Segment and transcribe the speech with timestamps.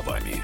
[0.00, 0.42] словами.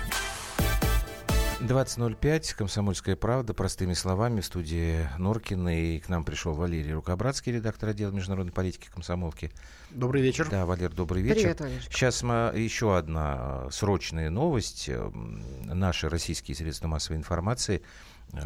[1.61, 7.89] 20.05, «Комсомольская правда», простыми словами, в студии Норкина, и к нам пришел Валерий Рукобратский, редактор
[7.89, 9.51] отдела международной политики комсомолки.
[9.91, 10.49] Добрый вечер.
[10.49, 11.41] Да, Валер, добрый вечер.
[11.41, 11.93] Привет, Валерочка.
[11.93, 14.89] Сейчас мы, еще одна э, срочная новость.
[14.89, 15.11] Э,
[15.65, 17.83] наши российские средства массовой информации
[18.33, 18.39] э,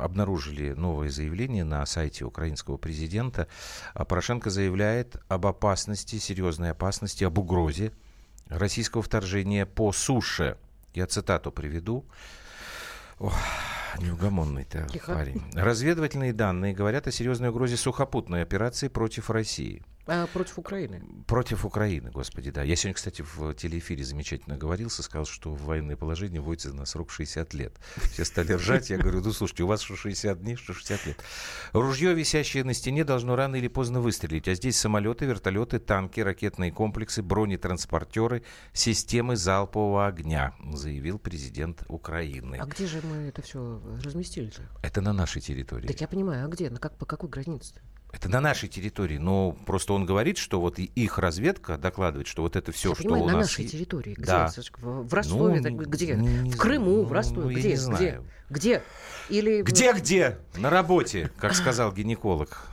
[0.00, 3.48] обнаружили новое заявление на сайте украинского президента.
[3.94, 7.92] А Порошенко заявляет об опасности, серьезной опасности, об угрозе
[8.50, 10.56] российского вторжения по суше.
[10.92, 12.04] Я цитату приведу.
[13.18, 13.34] Ох,
[13.98, 15.14] неугомонный ты Тихо.
[15.14, 15.42] парень.
[15.54, 19.82] Разведывательные данные говорят о серьезной угрозе сухопутной операции против России.
[20.06, 21.02] А против Украины.
[21.26, 22.62] Против Украины, господи, да.
[22.62, 27.10] Я сегодня, кстати, в телеэфире замечательно говорился, сказал, что в военное положение вводится на срок
[27.10, 27.78] 60 лет.
[28.12, 31.24] Все стали ржать, я говорю, ну слушайте, у вас что 60 дней, что 60 лет.
[31.72, 36.72] Ружье, висящее на стене, должно рано или поздно выстрелить, а здесь самолеты, вертолеты, танки, ракетные
[36.72, 42.56] комплексы, бронетранспортеры, системы залпового огня, заявил президент Украины.
[42.60, 44.62] А где же мы это все разместили-то?
[44.82, 45.86] Это на нашей территории.
[45.86, 46.70] Так я понимаю, а где?
[46.70, 47.80] На как, по какой границе-то?
[48.12, 52.56] Это на нашей территории, но просто он говорит, что вот их разведка докладывает, что вот
[52.56, 53.42] это все, я что понимаю, у на нас...
[53.46, 54.14] нашей е- территории.
[54.14, 54.26] Где?
[54.26, 54.48] Да.
[54.78, 55.60] В в Ростове?
[55.60, 56.14] Ну, так где?
[56.16, 56.56] не- в.
[56.56, 57.42] Крыму, в Ну, Ростове?
[57.42, 57.60] ну, где?
[57.60, 57.76] где?
[57.76, 58.26] знаю.
[58.50, 58.82] Где?
[59.28, 59.62] Или...
[59.62, 60.38] Где-где?
[60.56, 62.66] На работе, как сказал гинеколог.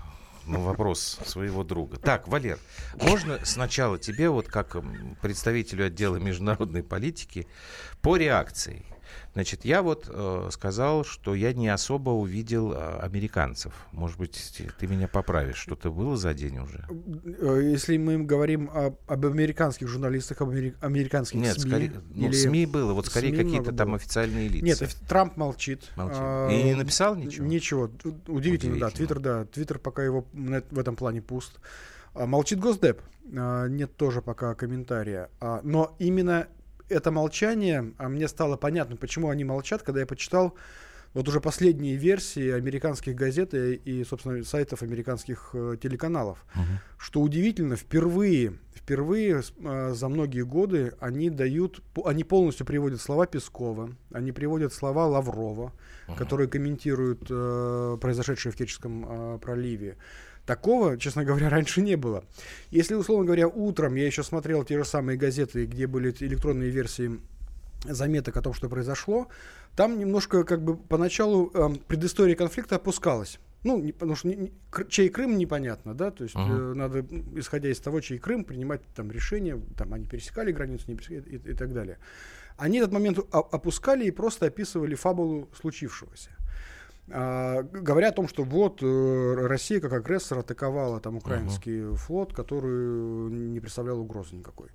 [0.48, 1.98] На вопрос своего друга.
[1.98, 2.58] Так, Валер,
[3.02, 4.78] можно сначала тебе, вот как
[5.22, 7.48] представителю отдела международной политики,
[8.02, 8.86] по реакции.
[9.34, 13.74] Значит, я вот э, сказал, что я не особо увидел э, американцев.
[13.92, 15.58] Может быть, ты- меня поправишь.
[15.58, 16.86] Что-то было за день уже?
[17.42, 22.28] Э, Если мы говорим об, об американских журналистах, об амери- американских Нет, СМИ, скорее, ну,
[22.28, 23.98] или- СМИ было, вот скорее СМИ какие-то там было.
[23.98, 24.66] официальные лица.
[24.86, 25.92] Нет, Трамп молчит.
[25.96, 26.18] Молчит.
[26.20, 27.46] А, И не написал ничего?
[27.46, 27.92] Ничего.
[28.04, 28.88] У- Удивительно, да.
[28.88, 28.92] Удивительно.
[28.92, 29.46] Твиттер, да.
[29.46, 31.60] Твиттер пока его в этом плане пуст.
[32.14, 33.02] А, Молчит Госдеп.
[33.36, 35.30] А, Нет тоже пока комментария.
[35.64, 36.48] Но именно
[36.90, 40.56] это молчание, а мне стало понятно, почему они молчат, когда я почитал
[41.14, 46.46] вот уже последние версии американских газет и, и, собственно, сайтов американских э, телеканалов.
[46.54, 46.80] Мгм.
[46.98, 53.26] Что удивительно, впервые, впервые а, за многие годы они дают, по- они полностью приводят слова
[53.26, 55.74] Пескова, они приводят слова Лаврова,
[56.18, 59.98] которые комментируют э, произошедшее в Керченском э, проливе.
[60.52, 62.24] Такого, честно говоря, раньше не было.
[62.72, 67.20] Если, условно говоря, утром я еще смотрел те же самые газеты, где были электронные версии
[67.84, 69.28] заметок о том, что произошло,
[69.76, 73.40] там немножко как бы поначалу э, предыстория конфликта опускалась.
[73.64, 74.54] Ну, не- потому что не- не-
[74.90, 76.52] чей Крым непонятно, да, то есть Мгм.
[76.72, 80.96] э, надо, исходя из того, чей Крым, принимать там решения, там они пересекали границу, не
[80.96, 81.98] пересекали и, и так далее.
[82.58, 86.30] Они этот момент опускали и просто описывали фабулу случившегося.
[87.10, 93.32] А, говоря о том, что вот э, Россия как агрессор атаковала там украинский флот, который
[93.32, 94.70] не представлял угрозы никакой.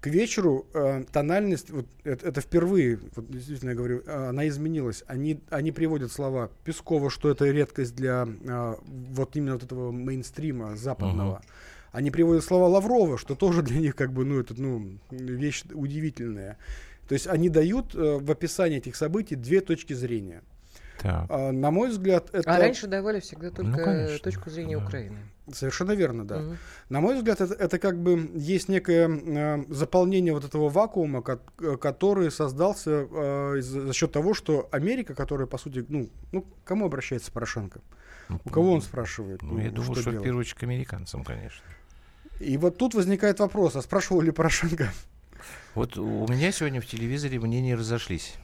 [0.00, 5.04] К вечеру э, тональность, вот это, это впервые, вот действительно я говорю, э, она изменилась.
[5.06, 10.76] Они, они приводят слова Пескова, что это редкость для э, вот именно вот этого мейнстрима
[10.76, 11.42] западного.
[11.92, 16.56] Они приводят слова Лаврова, что тоже для них как бы, ну, это, ну, вещь удивительная.
[17.08, 20.42] То есть они дают э, в описании этих событий две точки зрения.
[21.02, 21.26] Так.
[21.28, 24.84] А, на мой взгляд, это А раньше давали всегда только Ну, конечно, точку зрения да.
[24.84, 25.16] Украины.
[25.52, 26.38] совершенно верно, да.
[26.40, 26.58] Мгм.
[26.90, 31.40] На мой взгляд, это, это как бы есть некое э, заполнение вот этого вакуума, ко-
[31.60, 36.86] э, который создался э, за счет того, что Америка, которая, по сути, ну, ну кому
[36.86, 37.80] обращается Порошенко?
[38.44, 39.42] У кого он спрашивает?
[39.42, 40.22] Ну, я думаю, что, в делать?
[40.24, 41.64] первую очередь к американцам, конечно.
[42.38, 44.88] И вот тут возникает вопрос, а спрашивал ли Порошенко?
[45.74, 48.34] Вот у меня сегодня в телевизоре мнения разошлись.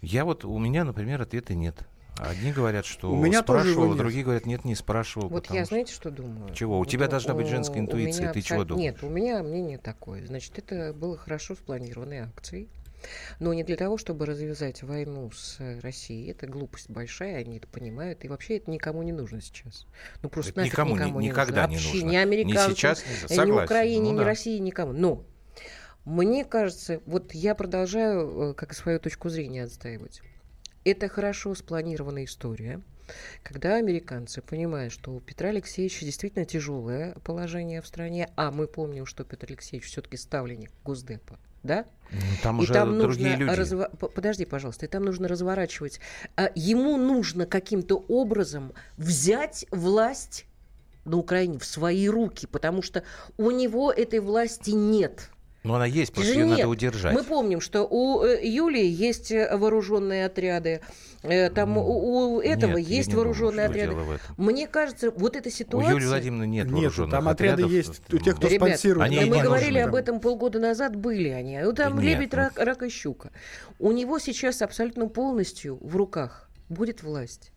[0.00, 1.76] Я вот, у меня, например, ответа нет.
[2.18, 3.98] Одни говорят, что У меня тоже спрашивал, а нет.
[3.98, 5.28] другие говорят, нет, не спрашивал.
[5.28, 6.54] Вот я, знаете, что думаю?
[6.54, 6.76] Чего?
[6.76, 8.92] У Вот тебя должна быть женская у интуиция, меня ты чего думаешь?
[8.94, 10.24] Нет, у меня мнение такое.
[10.26, 12.70] Значит, это было хорошо спланированной акцией.
[13.38, 16.30] Но не для того, чтобы развязать войну с Россией.
[16.30, 18.24] Это глупость большая, они это понимают.
[18.24, 19.86] И вообще это никому не нужно сейчас.
[20.22, 21.70] Ну просто Это нафиг никому не- никому не никогда нужно.
[21.70, 22.06] не Вообще, нужно.
[22.06, 23.64] Ни Ни американцам, сейчас, ни за- ни согласен.
[23.64, 24.24] Украине, Ну ни да.
[24.24, 24.92] России, никому.
[24.94, 25.22] Но
[26.06, 30.22] мне кажется, вот я продолжаю э, как свою точку зрения отстаивать.
[30.84, 32.80] Это хорошо спланированная история,
[33.42, 39.04] когда американцы понимают, что у Петра Алексеевича действительно тяжелое положение в стране, а мы помним,
[39.04, 41.86] что Петр Алексеевич все-таки ставленник Госдепа, да?
[42.12, 43.96] Ну, там и уже там другие нужно люди.
[43.98, 45.98] п- Подожди, пожалуйста, и там нужно разворачивать.
[46.36, 50.46] А, ему нужно каким-то образом взять власть
[51.04, 53.02] на Украине в свои руки, потому что
[53.38, 55.30] у него этой власти нет.
[55.66, 57.12] Но она есть, просто ее Нет, надо удержать.
[57.12, 60.80] Мы помним, что у э, Юлии есть э, вооруженные отряды,
[61.22, 63.96] э, там у, у этого Нет, есть думаю, вооруженные отряды.
[64.36, 65.92] Мне кажется, вот эта У ситуация...
[65.92, 67.72] Юлии Владимировны нет, Нет, вооруженных там отряды отрядов.
[67.72, 69.06] есть у тех, кто Ребят, спонсирует.
[69.06, 69.96] они мы нужны говорили об там.
[69.96, 71.58] этом полгода назад, были они.
[71.58, 73.32] Ну, там Нет, лебедь, ну- рак, рак и щука.
[73.80, 77.50] У него сейчас абсолютно полностью в руках будет власть.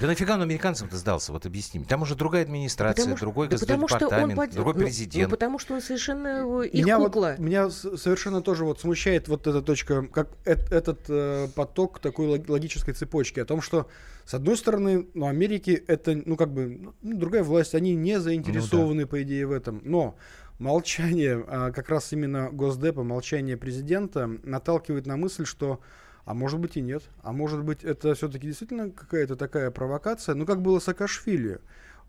[0.00, 1.88] Да нафига он американцам-то сдался, вот объясни мне.
[1.88, 4.84] Там уже другая администрация, Потому другой да потому что он госдепартамент, под- другой ну, ну,
[4.86, 5.30] президент.
[5.30, 7.36] потому что он совершенно э, их меня вот- кукла.
[7.38, 12.26] меня с- совершенно тоже вот смущает вот эта точка, как эт- этот э, поток такой
[12.26, 13.88] лог- логической цепочки о том, что
[14.24, 19.06] с одной стороны, ну, Америки это, ну, как бы, ну, другая власть, они не заинтересованы,
[19.06, 19.80] по идее, в этом.
[19.84, 20.16] Но
[20.58, 25.80] молчание, а, как раз именно Госдепа, молчание президента наталкивает на мысль, что
[26.24, 27.02] а может быть и нет.
[27.22, 30.34] А может быть это все-таки действительно какая-то такая провокация.
[30.34, 31.60] Ну, как было Саакашвили.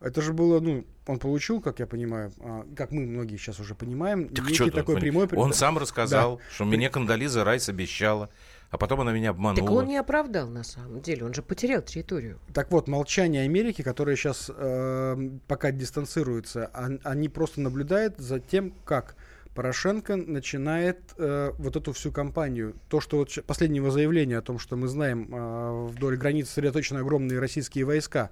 [0.02, 3.76] Это же было, ну, он получил, как я понимаю, а, как мы многие сейчас уже
[3.76, 5.28] понимаем, Так некий такой он- прямой...
[5.36, 8.30] Он сам рассказал, что мне Кондолиза Райс обещала,
[8.72, 9.66] а потом она меня обманула.
[9.66, 12.40] Так он не оправдал на самом деле, он же потерял территорию.
[12.54, 14.52] Так вот, молчание Америки, которое сейчас
[15.48, 19.16] пока дистанцируется, он- они просто наблюдают за тем, как
[19.56, 22.76] Порошенко начинает э, вот эту всю кампанию.
[22.90, 26.50] То, что вот ща- последнее его заявление о том, что мы знаем, э, вдоль границы
[26.50, 28.30] сосредоточены огромные российские войска.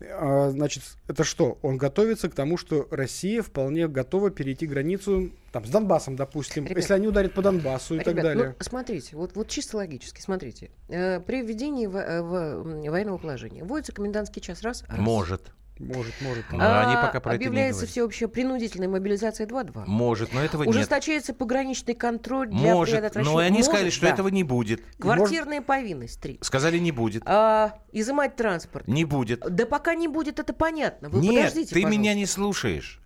[0.00, 1.58] А, значит, это что?
[1.62, 6.78] Он готовится к тому, что Россия вполне готова перейти границу там, с Донбассом, допустим, Ребят,
[6.78, 8.46] если они ударят по Донбассу и так Ребят, далее.
[8.48, 10.70] ну, смотрите, вот, вот чисто логически, смотрите.
[10.88, 14.82] Э, при введении во- э, в- м, военного положения вводится комендантский час раз.
[14.88, 14.98] раз.
[14.98, 16.44] Может, Может, может.
[16.52, 19.84] Но А, они пока про это не объявляется всеобщая принудительная мобилизация 2-2.
[19.86, 20.70] может, но этого нет.
[20.74, 23.34] Ужесточается пограничный контроль для Может, предотвращения.
[23.34, 24.12] но они сказали, Может, что да.
[24.12, 24.82] этого не будет.
[24.98, 26.38] Квартирная повинность 3.
[26.42, 27.22] Сказали, не будет.
[27.26, 28.86] А, изымать транспорт.
[28.86, 29.40] Не будет.
[29.40, 31.08] Да пока не будет, это понятно.
[31.08, 32.14] Вы Нет, подождите, ты меня пожалуйста.
[32.18, 33.00] не слушаешь.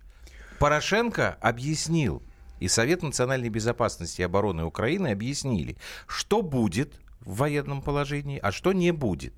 [0.59, 2.21] Порошенко объяснил,
[2.59, 8.73] и Совет национальной безопасности и обороны Украины объяснили, что будет в военном положении, а что
[8.73, 9.33] не будет.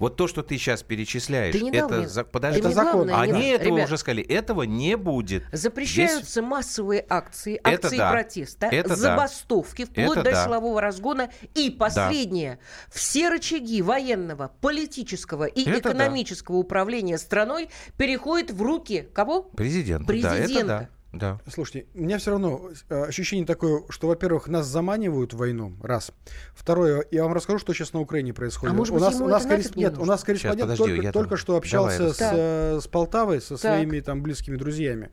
[0.00, 2.58] Вот то, что ты сейчас перечисляешь, Ты не это мне- за- ты подожди.
[2.58, 2.92] Это мне закон.
[3.06, 3.60] главное не Они дал.
[3.60, 4.22] этого Ребят, уже сказали.
[4.24, 5.44] Этого не будет.
[5.52, 8.10] Запрещаются массовые акции, Это акции да.
[8.10, 8.96] протеста, Это да.
[8.96, 10.44] забастовки, вплоть Это до да.
[10.44, 11.30] силового разгона.
[11.54, 12.58] И последнее.
[12.90, 15.90] Все рычаги военного, политического и Это да.
[15.90, 19.42] экономического управления страной переходят в руки кого?
[19.42, 20.06] Президент.
[20.06, 20.66] Да, это Президента.
[20.66, 20.88] да.
[21.12, 21.40] Да.
[21.52, 26.12] Слушайте, у меня все равно э, ощущение такое, что, во-первых, нас заманивают в войну, раз.
[26.54, 28.72] Второе, я вам расскажу, что сейчас на Украине происходит.
[28.74, 31.02] А может у быть, нас, ему у нас не нет, у нас корреспондент подожди, только,
[31.02, 32.36] я там- только что давай общался с, расскажу.
[32.38, 33.58] э, с Полтавой, со Так.
[33.58, 35.10] своими там близкими друзьями.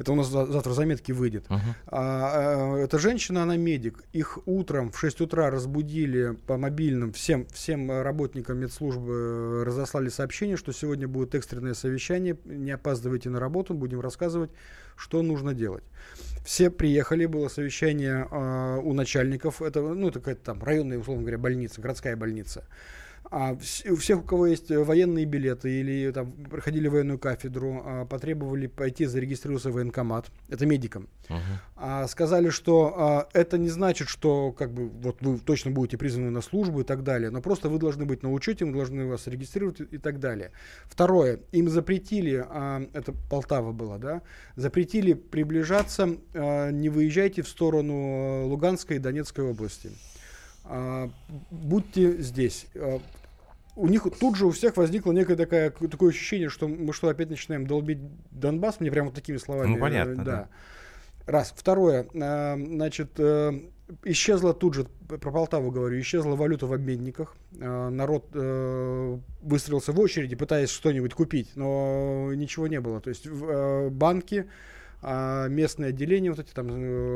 [0.00, 1.44] Это у нас за- завтра заметки выйдет.
[1.86, 4.02] А, э, эта женщина, она медик.
[4.14, 7.12] Их утром в 6 утра разбудили по мобильным.
[7.12, 12.38] Всем, всем э, работникам медслужбы э, разослали сообщение, что сегодня будет экстренное совещание.
[12.46, 14.50] Не опаздывайте на работу, будем рассказывать,
[14.96, 15.84] что нужно делать.
[16.46, 19.60] Все приехали, было совещание э, у начальников.
[19.60, 22.64] Это, ну, это какая-то там районная, условно говоря, больница, городская больница.
[23.30, 23.56] А
[23.88, 28.66] у всех, у кого есть э, военные билеты или там проходили военную кафедру, а, потребовали
[28.66, 30.26] пойти зарегистрироваться в военкомат.
[30.48, 31.08] Это медикам.
[31.76, 36.30] А, сказали, что а, это не значит, что как бы вот вы точно будете призваны
[36.30, 39.28] на службу и так далее, но просто вы должны быть на учете, мы должны вас
[39.28, 40.50] регистрировать и, так далее.
[40.86, 42.44] Второе, им запретили,
[42.92, 44.22] это Полтава была, да,
[44.56, 49.90] запретили приближаться, не выезжайте в сторону э, Луганской и Донецкой области.
[51.50, 52.66] Будьте здесь.
[53.76, 57.08] А, у них тут же у всех возникло некое такое, такое ощущение, что мы что,
[57.08, 57.98] опять начинаем долбить
[58.30, 59.70] Донбасс, мне прямо вот такими словами.
[59.70, 60.24] Ну, понятно, да.
[60.24, 60.48] да.
[61.26, 61.54] Раз.
[61.56, 62.06] Второе.
[62.12, 63.52] э, значит, э,
[64.04, 67.36] исчезла тут же, про Полтаву говорю, исчезла валюта в обменниках.
[67.58, 73.00] Э, народ э, выстроился в очереди, пытаясь что-нибудь купить, но ничего не было.
[73.00, 74.46] То есть э, банки,
[75.02, 76.68] а местные отделения, вот эти там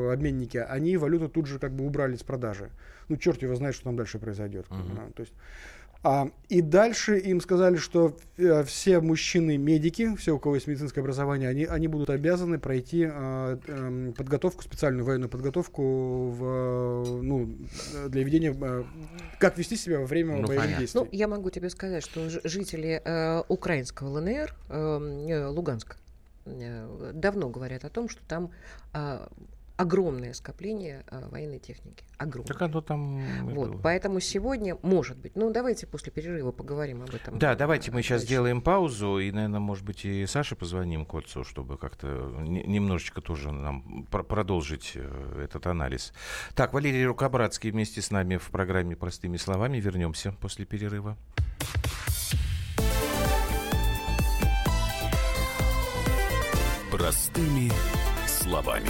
[0.09, 2.71] обменники, они валюту тут же как бы убрали с продажи.
[3.09, 4.65] Ну, черт его знает, что там дальше произойдет.
[4.69, 5.84] А, То есть, а,
[6.49, 11.65] и дальше им сказали, что э, все мужчины-медики, все, у кого есть медицинское образование, они,
[11.65, 17.49] они будут обязаны пройти а, эм, подготовку, специальную военную подготовку в, ну,
[18.07, 18.83] для ведения, э,
[19.39, 20.79] как вести себя во время Ну, боевых понятно.
[20.79, 21.01] действий.
[21.01, 25.97] Ну, я могу тебе сказать, что жители э, украинского ЛНР, э, э, Луганска,
[26.45, 28.51] э, давно говорят о том, что там
[28.93, 29.25] э,
[29.77, 32.05] огромное скопление э, военной техники.
[32.17, 32.47] Огромное.
[32.47, 33.21] Так оно там
[33.53, 33.81] Вот, было.
[33.81, 37.37] поэтому сегодня, может быть, ну давайте после перерыва поговорим об этом.
[37.37, 38.25] Да, давайте мы сейчас дальше.
[38.27, 42.07] сделаем паузу, и, наверное, может быть, и Саше позвоним Кольцу, чтобы как-то
[42.41, 46.13] не- немножечко тоже нам пр- продолжить э, этот анализ.
[46.55, 49.79] Так, Валерий Рукобратский вместе с нами в программе «Простыми словами».
[49.79, 51.17] Вернемся после перерыва.
[56.91, 57.71] Простыми
[58.27, 58.89] словами.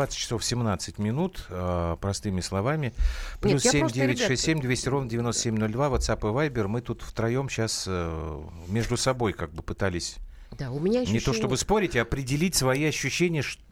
[0.00, 2.94] 20 часов 17 минут, э, простыми словами.
[3.40, 6.68] Плюс Нет, 7 967 200 ровно 9702, WhatsApp и Viber.
[6.68, 10.16] Мы тут втроем сейчас э, между собой как бы пытались...
[10.52, 11.20] Да, у меня ощущение...
[11.20, 13.62] Не то чтобы спорить, а определить свои ощущения, что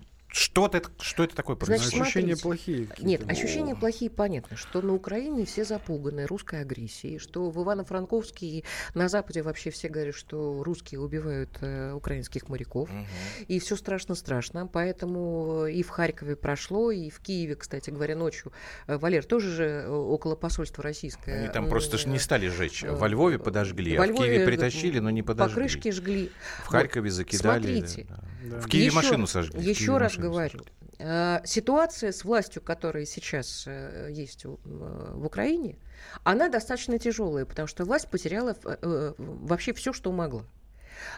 [0.67, 1.57] это, что это такое?
[1.61, 2.89] Значит, ощущения плохие.
[2.99, 8.65] Нет, ощущения плохие, понятно, что на Украине все запуганы русской агрессией, что в Ивано-Франковске и
[8.95, 12.99] на Западе вообще все говорят, что русские убивают э, украинских моряков, угу.
[13.49, 18.53] и все страшно-страшно, поэтому и в Харькове прошло, и в Киеве, кстати говоря, ночью.
[18.87, 21.41] Э, Валер, тоже же э, около посольства российское.
[21.41, 22.85] Они там просто не стали жечь.
[22.85, 25.55] Во Львове подожгли, Во Львове а в Киеве притащили, но не подожгли.
[25.55, 26.31] Покрышки жгли.
[26.65, 27.81] В Харькове закидали.
[27.81, 28.07] Смотрите.
[28.09, 28.61] Да.
[28.61, 29.69] В Киеве еще, машину сожгли.
[29.69, 30.28] Еще раз говорю,
[30.99, 35.79] э, ситуация с властью, которая сейчас э, есть э, в Украине,
[36.25, 38.57] она достаточно тяжелая, потому что власть потеряла
[39.19, 40.45] вообще все, что могла.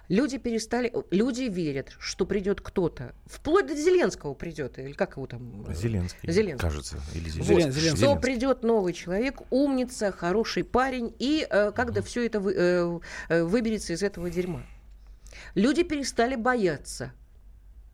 [0.08, 5.66] Люди перестали, люди верят, что придет кто-то, вплоть до Зеленского придет, или как его там?
[5.72, 6.68] Зеленский, Зеленский.
[6.68, 7.54] кажется, или Зеленский.
[7.54, 8.06] Вот, Зеленский.
[8.06, 13.92] Что придет новый человек, умница, хороший парень, и э, когда все это вы, э, выберется
[13.92, 14.62] из этого дерьма.
[15.54, 17.12] Люди перестали бояться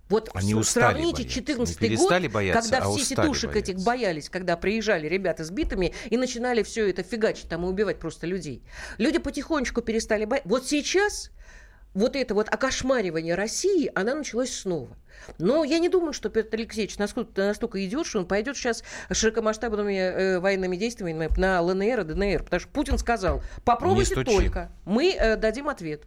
[0.08, 3.72] вот Они сравните 14 год, бояться, когда а все сетушек бояться.
[3.72, 7.98] этих боялись, когда приезжали ребята с битами и начинали все это фигачить там и убивать
[7.98, 8.62] просто людей.
[8.98, 10.48] Люди потихонечку перестали бояться.
[10.48, 11.30] Вот сейчас
[11.96, 14.96] вот это вот окошмаривание России, она началась снова.
[15.38, 19.96] Но я не думаю, что Петр Алексеевич настолько, настолько идет, что он пойдет сейчас широкомасштабными
[19.96, 22.44] э, военными действиями на ЛНР и ДНР.
[22.44, 26.02] Потому что Путин сказал, попробуйте только, мы э, дадим ответ.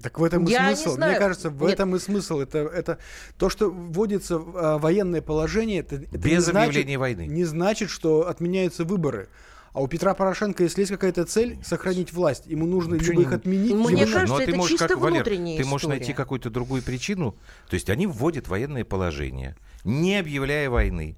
[0.00, 0.96] Так в этом и я смысл.
[0.96, 1.72] Мне кажется, в Нет.
[1.72, 2.40] этом и смысл.
[2.40, 2.98] Это, это
[3.38, 7.26] то, что вводится а, военное положение, это, это без не объявления значит, войны.
[7.26, 9.28] Не значит, что отменяются выборы.
[9.72, 13.32] А у Петра Порошенко, если есть какая-то цель сохранить власть, ему нужно Почему либо их
[13.32, 14.12] отменить, Мне либо...
[14.12, 17.36] кажется, Но ну, а это ты можешь, как, Валер, ты можешь найти какую-то другую причину.
[17.68, 21.16] То есть они вводят военное положение, не объявляя войны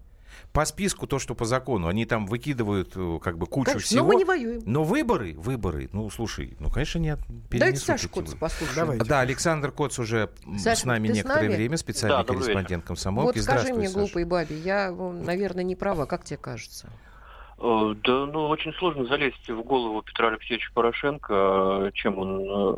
[0.54, 4.06] по списку то, что по закону, они там выкидывают э, как бы кучу конечно, всего.
[4.06, 4.62] Но мы не воюем.
[4.64, 7.18] Но выборы, выборы, ну слушай, ну конечно нет.
[7.50, 8.76] Давайте Сашу Коц послушаем.
[8.76, 9.04] Давайте.
[9.04, 11.56] Да, Александр Коц уже Саша, с нами некоторое нами?
[11.56, 13.38] время, специальный да, корреспондент комсомолки.
[13.38, 16.88] Вот скажи мне, глупой бабе, я, наверное, не права, как тебе кажется?
[17.58, 22.74] Э, да, ну, очень сложно залезть в голову Петра Алексеевича Порошенко, чем он э,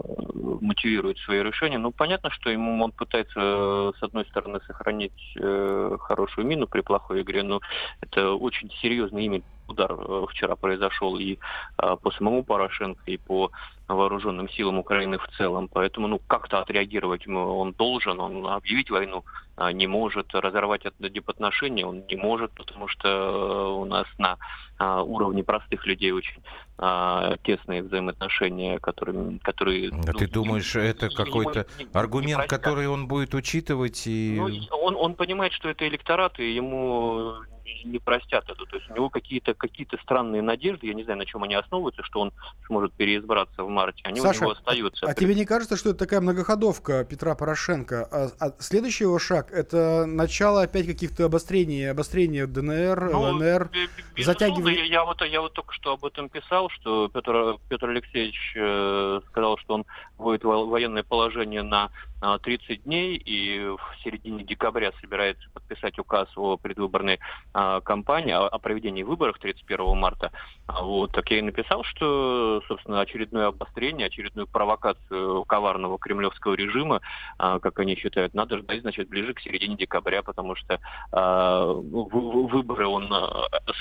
[0.61, 1.78] мотивирует свои решения.
[1.78, 7.23] Ну, понятно, что ему он пытается, с одной стороны, сохранить э, хорошую мину при плохой
[7.23, 7.61] игре, но
[8.00, 9.94] это очень серьезный имя удар
[10.28, 11.38] вчера произошел и
[11.76, 13.50] по самому Порошенко, и по
[13.88, 15.68] вооруженным силам Украины в целом.
[15.68, 19.25] Поэтому ну, как-то отреагировать он должен, он объявить войну
[19.73, 24.37] не может, разорвать дипотношения он не может, потому что у нас на
[24.78, 26.42] а, уровне простых людей очень
[26.78, 29.38] а, тесные взаимоотношения, которые...
[29.42, 34.06] которые а ну, ты думаешь, не, это какой-то аргумент, не который он будет учитывать?
[34.06, 34.37] И...
[34.38, 37.37] Ну, он, он понимает, что это электорат, и ему
[37.85, 38.64] не простят это.
[38.64, 42.02] То есть у него какие-то какие странные надежды, я не знаю, на чем они основываются,
[42.02, 42.33] что он
[42.66, 44.02] сможет переизбраться в марте.
[44.04, 45.06] Они Саша, у него остаются.
[45.06, 48.09] А, а тебе не кажется, что это такая многоходовка Петра Порошенко?
[48.11, 53.71] А, а следующий его шаг это начало опять каких-то обострений, обострения ДНР, ну, ЛНР,
[54.18, 54.65] затягивание.
[54.68, 59.20] Я, я вот я вот только что об этом писал, что Петр Петр Алексеевич э,
[59.28, 59.85] сказал, что он
[60.18, 67.20] вводит военное положение на 30 дней и в середине декабря собирается подписать указ о предвыборной
[67.52, 70.32] а, кампании, о, проведении выборов 31 марта.
[70.66, 77.00] А вот, так я и написал, что, собственно, очередное обострение, очередную провокацию коварного кремлевского режима,
[77.38, 80.80] а, как они считают, надо ждать, значит, ближе к середине декабря, потому что
[81.12, 83.08] выборы он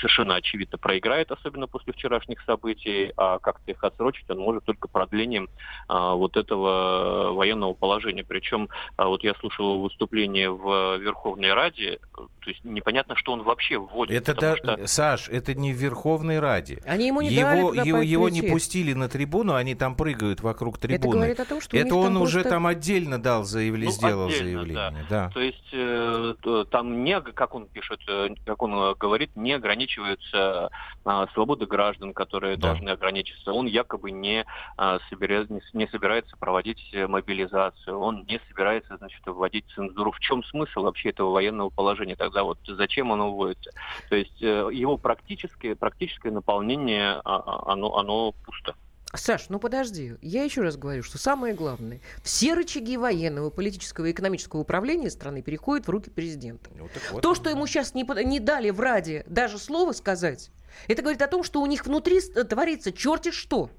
[0.00, 5.48] совершенно очевидно проиграет, особенно после вчерашних событий, а как-то их отсрочить он может только продлением
[5.88, 12.64] вот этого военного положения причем а, вот я слушал выступление в Верховной Раде, то есть
[12.64, 14.16] непонятно, что он вообще вводит.
[14.16, 14.86] Это да, что...
[14.86, 16.80] Саш, это не в Верховной Раде.
[16.86, 20.78] Они ему не его, дали его, его не пустили на трибуну, они там прыгают вокруг
[20.78, 20.98] трибуны.
[20.98, 22.50] Это говорит о том, что это он уже просто...
[22.50, 24.74] там отдельно дал заявление, ну, сделал заявление.
[24.74, 24.94] Да.
[25.08, 25.30] Да.
[25.32, 26.34] То есть э,
[26.70, 30.70] там не, как он пишет, э, как он говорит, не ограничивается ограничиваются
[31.04, 32.68] а, свободы граждан, которые да.
[32.68, 33.52] должны ограничиться.
[33.52, 34.44] Он якобы не,
[34.76, 40.12] а, собирает, не, не собирается проводить мобилизацию, он не собирается, значит, вводить цензуру.
[40.12, 42.16] В чем смысл вообще этого военного положения?
[42.16, 43.70] Тогда вот зачем оно вводится?
[44.08, 48.74] То есть э, его практическое, практическое наполнение, а, а, оно, оно пусто.
[49.14, 54.12] Саш, ну подожди, я еще раз говорю, что самое главное, все рычаги военного, политического и
[54.12, 56.70] экономического управления страны переходят в руки президента.
[56.76, 60.50] Ну, вот, То, что ему сейчас не, не дали в Раде даже слова сказать,
[60.88, 63.70] это говорит о том, что у них внутри творится черти что.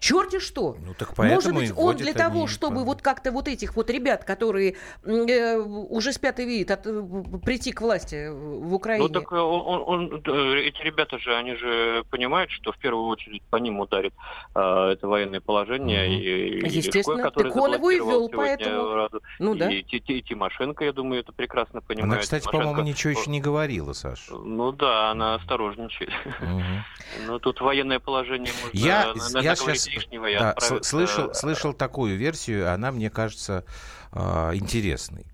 [0.00, 0.76] Черти что.
[0.80, 2.84] Ну, так Может быть, он для того, чтобы по...
[2.84, 7.02] вот как-то вот этих вот ребят, которые э, уже спят и видят, от, э,
[7.44, 9.06] прийти к власти в Украине.
[9.06, 13.08] Ну так э, он, он, он, эти ребята же, они же понимают, что в первую
[13.08, 14.14] очередь по ним ударит
[14.54, 14.60] э,
[14.92, 16.08] это военное положение.
[16.08, 16.70] Mm-hmm.
[16.70, 18.94] И, Естественно, и так он его и вел, поэтому...
[18.94, 19.20] Разу.
[19.38, 19.70] Ну да.
[19.70, 22.10] И, и, и Тимошенко, я думаю, это прекрасно понимает.
[22.10, 22.68] Она, кстати, Тимошенко...
[22.68, 24.32] по-моему, ничего еще не говорила, Саша.
[24.32, 26.10] Ну да, она осторожничает.
[26.40, 26.80] Mm-hmm.
[27.26, 32.72] Но тут военное положение можно я, я сейчас лишнего и да, Слышал, слышал такую версию,
[32.72, 33.64] она мне кажется
[34.12, 35.26] э, интересной.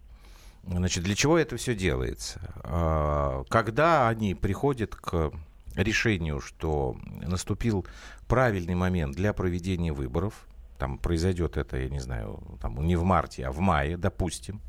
[0.65, 2.41] Значит, для чего это все делается?
[2.65, 5.33] Э, когда они приходят к
[5.77, 7.87] решению, что наступил
[8.27, 10.47] правильный момент для проведения выборов,
[10.79, 14.61] там произойдет это, я не знаю, там, не в марте, а в мае, допустим,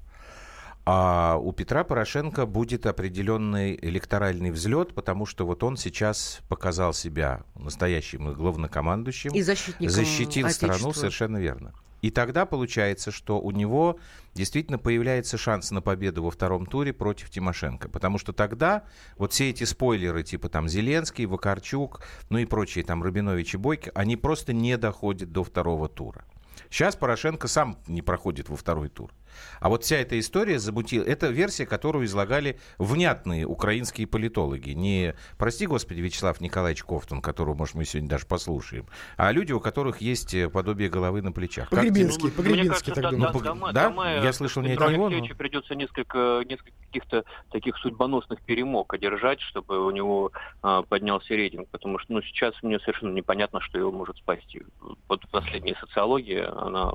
[0.90, 7.44] а у Петра Порошенко будет определенный электоральный взлет, потому что вот он сейчас показал себя
[7.56, 9.32] настоящим главнокомандующим.
[9.32, 10.74] И защитником Защитил Отечества.
[10.74, 11.74] страну, совершенно верно.
[12.02, 14.00] И тогда получается, что у него
[14.34, 17.90] действительно появляется шанс на победу во втором туре против Тимошенко.
[17.90, 18.84] Потому что тогда
[19.18, 23.92] вот все эти спойлеры, типа там Зеленский, Вакарчук, ну и прочие там Рабинович и Бойко,
[23.94, 26.24] они просто не доходят до второго тура.
[26.70, 29.12] Сейчас Порошенко сам не проходит во второй тур.
[29.60, 31.04] А вот вся эта история замутила...
[31.04, 34.72] Это версия, которую излагали внятные украинские политологи.
[34.72, 38.86] Не, прости господи, Вячеслав Николаевич Кофтон, которого, может, мы сегодня даже послушаем,
[39.18, 41.70] а люди, у которых есть э, подобие головы на плечах.
[41.70, 43.32] Погребинский, Погребинский так думаю.
[43.34, 43.90] Ну, дома, да?
[43.90, 45.10] Дома, Я слышал не от него.
[45.10, 45.36] Но...
[45.36, 52.00] придется несколько, несколько каких-то таких судьбоносных перемог одержать, чтобы у него а, поднялся рейтинг, потому
[52.00, 54.64] что ну, сейчас мне совершенно непонятно, что его может спасти.
[55.08, 56.92] Вот последняя социология, она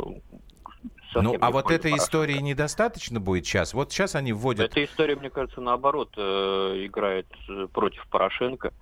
[1.20, 3.74] ну, а вот этой истории недостаточно будет сейчас?
[3.74, 4.70] Вот сейчас они вводят...
[4.70, 8.72] Эта история, мне кажется, наоборот, э, играет э, против Порошенко.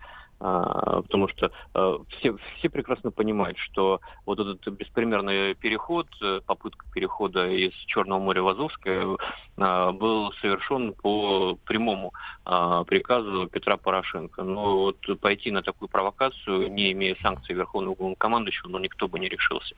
[0.42, 6.86] А, потому что э, все, все прекрасно понимают, что вот этот беспримерный переход, э, попытка
[6.94, 12.14] перехода из Черного моря в Азовское э, был совершен по прямому
[12.46, 14.42] а, приказу Петра Порошенко.
[14.42, 19.28] Но вот пойти на такую провокацию, не имея санкций Верховного главнокомандующего, ну, никто бы не
[19.28, 19.74] решился.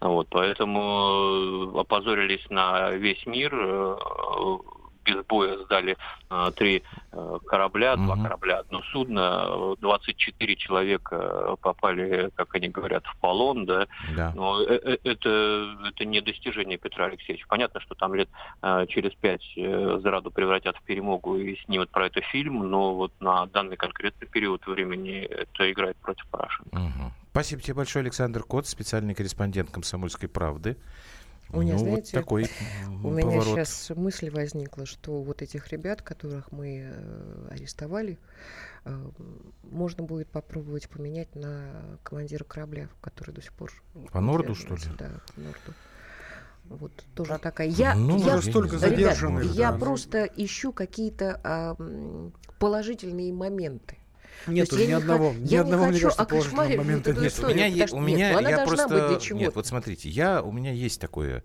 [0.00, 3.52] Вот, поэтому опозорились на весь мир,
[5.04, 5.96] без боя сдали
[6.28, 13.16] а, три а, корабля, два корабля, одно судно, 24 человека попали, как они говорят, в
[13.18, 13.86] полон, да.
[14.16, 14.32] да.
[14.34, 17.46] Но э, э, это, это не достижение Петра Алексеевича.
[17.48, 18.28] Понятно, что там лет
[18.88, 23.46] через пять э, Зраду превратят в перемогу и снимут про это фильм, но вот на
[23.46, 26.74] данный конкретный период времени это играет против Порошенко.
[26.74, 27.12] Угу.
[27.30, 30.76] Спасибо тебе большое, Александр Кот, специальный корреспондент «Комсомольской правды».
[31.54, 32.44] У меня, ну, знаете, вот такой
[32.88, 33.24] у поворот.
[33.24, 38.18] меня сейчас мысль возникла, что вот этих ребят, которых мы э, арестовали,
[38.84, 39.10] э,
[39.62, 43.72] можно будет попробовать поменять на командира корабля, который до сих пор...
[44.12, 44.82] По Норду, что ли?
[44.98, 45.72] Да, по Норду.
[46.64, 47.68] Вот тоже такая.
[47.68, 49.42] Я, ну, я, столько задержанных.
[49.42, 49.78] Ребят, да, я ну...
[49.78, 51.76] просто ищу какие-то а,
[52.58, 53.98] положительные моменты.
[54.46, 55.38] Нет, ни одного, х...
[55.38, 57.32] ни одного, мне кажется, положительного момента нет.
[57.32, 59.20] Историю, у меня, есть, у меня нет, я просто...
[59.34, 61.42] Нет, вот смотрите, я, у меня есть такое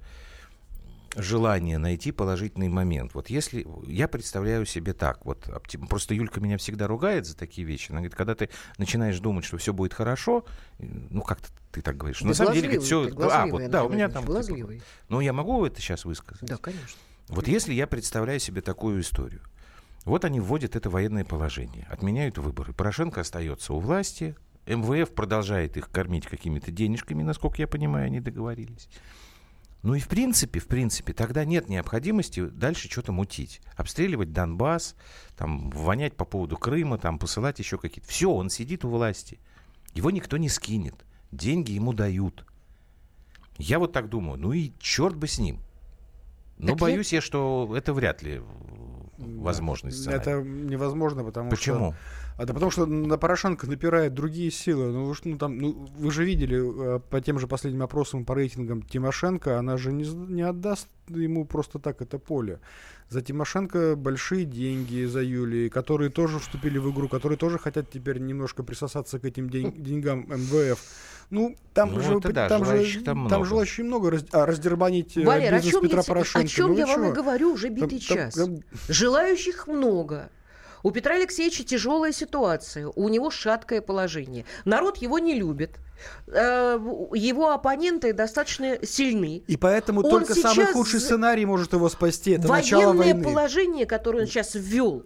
[1.15, 3.13] желание найти положительный момент.
[3.13, 5.49] Вот если я представляю себе так, вот
[5.89, 7.91] просто Юлька меня всегда ругает за такие вещи.
[7.91, 10.45] Она говорит, когда ты начинаешь думать, что все будет хорошо,
[10.77, 12.21] ну как-то ты так говоришь.
[12.21, 13.09] на самом деле все.
[13.31, 14.25] А вот да, у меня там.
[14.25, 14.69] Типа,
[15.09, 16.47] ну я могу это сейчас высказать.
[16.47, 16.99] Да, конечно.
[17.27, 19.41] Вот если я представляю себе такую историю,
[20.05, 22.73] вот они вводят это военное положение, отменяют выборы.
[22.73, 24.35] Порошенко остается у власти,
[24.65, 28.89] МВФ продолжает их кормить какими-то денежками, насколько я понимаю, они договорились.
[29.81, 33.61] Ну и в принципе, в принципе, тогда нет необходимости дальше что-то мутить.
[33.75, 34.95] Обстреливать Донбасс,
[35.37, 38.09] там, вонять по поводу Крыма, там, посылать еще какие-то.
[38.09, 39.39] Все, он сидит у власти.
[39.93, 41.05] Его никто не скинет.
[41.31, 42.45] Деньги ему дают.
[43.57, 44.37] Я вот так думаю.
[44.37, 45.61] Ну и черт бы с ним.
[46.57, 47.17] Но так боюсь я...
[47.17, 48.41] я, что это вряд ли
[49.91, 50.21] сценарий.
[50.21, 51.91] Это невозможно, потому Почему?
[51.91, 51.95] что...
[52.39, 54.93] А да потому что на Порошенко напирают другие силы.
[54.93, 58.81] Ну, ну, там, ну, вы же видели э, по тем же последним опросам по рейтингам
[58.81, 62.61] Тимошенко, она же не, не отдаст ему просто так это поле.
[63.09, 68.19] За Тимошенко большие деньги за Юлии, которые тоже вступили в игру, которые тоже хотят теперь
[68.19, 70.79] немножко присосаться к этим день, деньгам МВФ.
[71.31, 73.43] Ну, там Ну, же, да, там, же желающих там много.
[73.45, 74.11] желающих много.
[74.11, 76.45] Раз, а, раздербанить э, Валер, о бизнес чем, Петра я, Порошенко.
[76.47, 78.33] о чем ну, вы я вам и говорю уже Там- битый там- час.
[78.33, 80.29] там- Желающих много.
[80.83, 84.45] У Петра Алексеевича тяжелая ситуация, у него шаткое положение.
[84.65, 85.77] Народ его не любит.
[86.27, 86.79] Э,
[87.13, 89.43] Его оппоненты достаточно сильны.
[89.47, 92.31] И поэтому Он только самый худший сценарий может его спасти.
[92.31, 93.23] Это начало Военное войны.
[93.23, 95.03] положение, которое он сейчас ввел,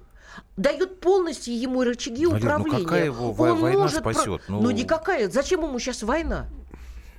[0.55, 2.83] дает полностью ему рычаги Валер, ну управления.
[2.85, 4.41] какая его Он война может про- спасет?
[4.47, 4.61] Ну...
[4.61, 5.29] Ну- никакая.
[5.29, 6.45] Зачем ему сейчас война?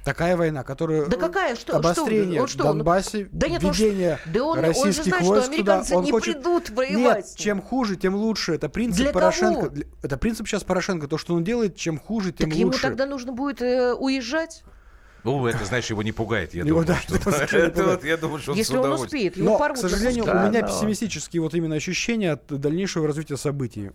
[0.05, 1.07] Такая война, которая...
[1.07, 1.55] Да какая?
[1.57, 1.77] Что?
[1.79, 2.43] Обострение что?
[2.43, 2.63] Он что?
[2.63, 5.55] в Донбассе, Да нет, он введение Да он, он же российских знает, что войск туда.
[5.57, 6.35] американцы Он не хочет...
[6.37, 7.25] придут воевать.
[7.27, 8.55] Нет, чем хуже, тем лучше.
[8.55, 9.61] Это принцип Для Порошенко.
[9.63, 9.69] кого?
[9.75, 11.09] Для- Это принцип сейчас Порошенко.
[11.09, 12.83] То, что он делает, чем хуже, тем Так ему лучше.
[12.83, 14.63] тогда нужно будет э, уезжать,
[15.25, 16.87] Ну, это, знаешь, его не пугает, я Его, думаю.
[16.87, 19.39] да, что- это это вот, я думаю, что он с если он успеет.
[19.39, 20.49] Его Но, порвут к сожалению, запускают.
[20.49, 23.91] у меня но- пессимистические вот именно ощущения от дальнейшего развития событий.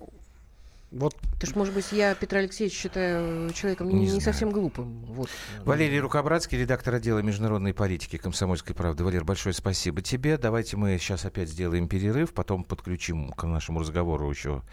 [0.91, 5.05] Вот Ты ж, может быть, я Петра Алексеевича считаю человеком Не не, не совсем глупым.
[5.05, 5.29] Вот.
[5.63, 9.03] Валерий Рукобратский, редактор отдела международной политики комсомольской правды.
[9.03, 10.37] Валер, большое спасибо тебе.
[10.37, 14.63] Давайте мы сейчас опять сделаем перерыв, потом подключим к нашему разговору еще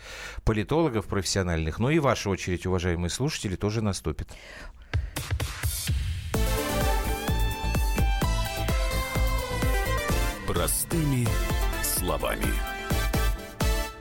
[0.45, 1.79] политологов профессиональных.
[1.79, 4.29] Ну и ваша очередь, уважаемые слушатели, тоже наступит.
[10.47, 11.27] Простыми
[11.83, 12.76] словами.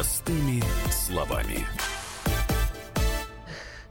[0.00, 1.58] Простыми словами.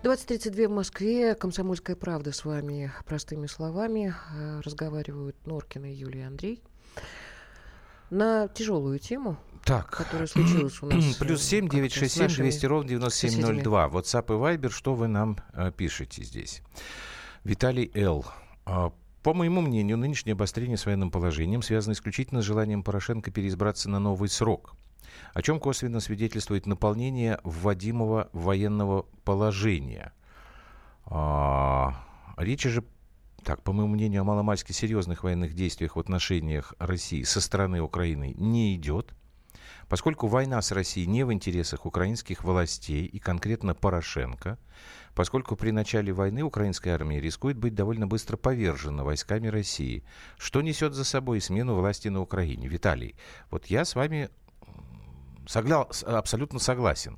[0.01, 1.35] 20.32 в Москве.
[1.35, 4.15] Комсомольская правда с вами простыми словами.
[4.33, 6.63] Э, Разговаривают Норкина, Юлия и Андрей.
[8.09, 11.15] На тяжелую тему, Так, которая случилась у нас.
[11.19, 13.41] плюс э, 7 как-то с 967 нашими 200 ровно соседями.
[13.41, 13.87] 9702.
[13.89, 16.63] WhatsApp и Viber, что вы нам э, пишете здесь?
[17.43, 18.25] Виталий Л.
[18.65, 18.91] А,
[19.21, 23.99] По моему мнению, нынешнее обострение с военным положением связано исключительно с желанием Порошенко переизбраться на
[23.99, 24.73] новый срок,
[25.33, 30.13] о чем косвенно свидетельствует наполнение вводимого военного положения.
[31.05, 32.05] А,
[32.39, 32.85] Речь же,
[33.43, 38.33] так, по моему мнению, о маломальски серьезных военных действиях в отношениях России со стороны Украины
[38.37, 39.13] не идет,
[39.89, 44.57] поскольку война с Россией не в интересах украинских властей и конкретно Порошенко,
[45.15, 50.05] поскольку при начале войны украинская армия рискует быть довольно быстро повержена войсками России,
[50.37, 52.69] что несет за собой смену власти на Украине.
[52.69, 53.17] Виталий,
[53.51, 54.29] вот я с вами
[55.47, 57.17] согля- абсолютно согласен.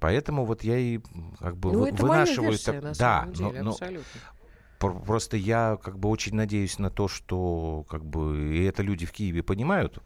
[0.00, 1.00] Поэтому вот я и
[1.40, 2.50] как бы Ну, вы- это вынашиваю...
[2.50, 4.20] версия, так- на да, самом деле, но- но абсолютно.
[4.78, 9.06] Пр- Просто я как бы очень надеюсь на то, что как бы и это люди
[9.06, 9.98] в Киеве понимают.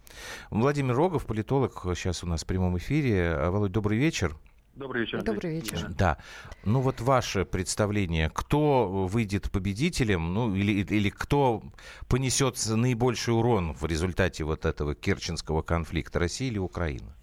[0.50, 3.34] Владимир Рогов, политолог, сейчас у нас в прямом эфире.
[3.34, 4.34] А, Володь, добрый вечер.
[4.74, 5.18] Добрый вечер.
[5.18, 5.34] Андрей.
[5.34, 5.88] Добрый вечер.
[5.90, 6.16] Да.
[6.64, 11.62] Ну вот ваше представление, кто выйдет победителем, ну или, или кто
[12.08, 17.14] понесет наибольший урон в результате вот этого керченского конфликта, Россия или Украина?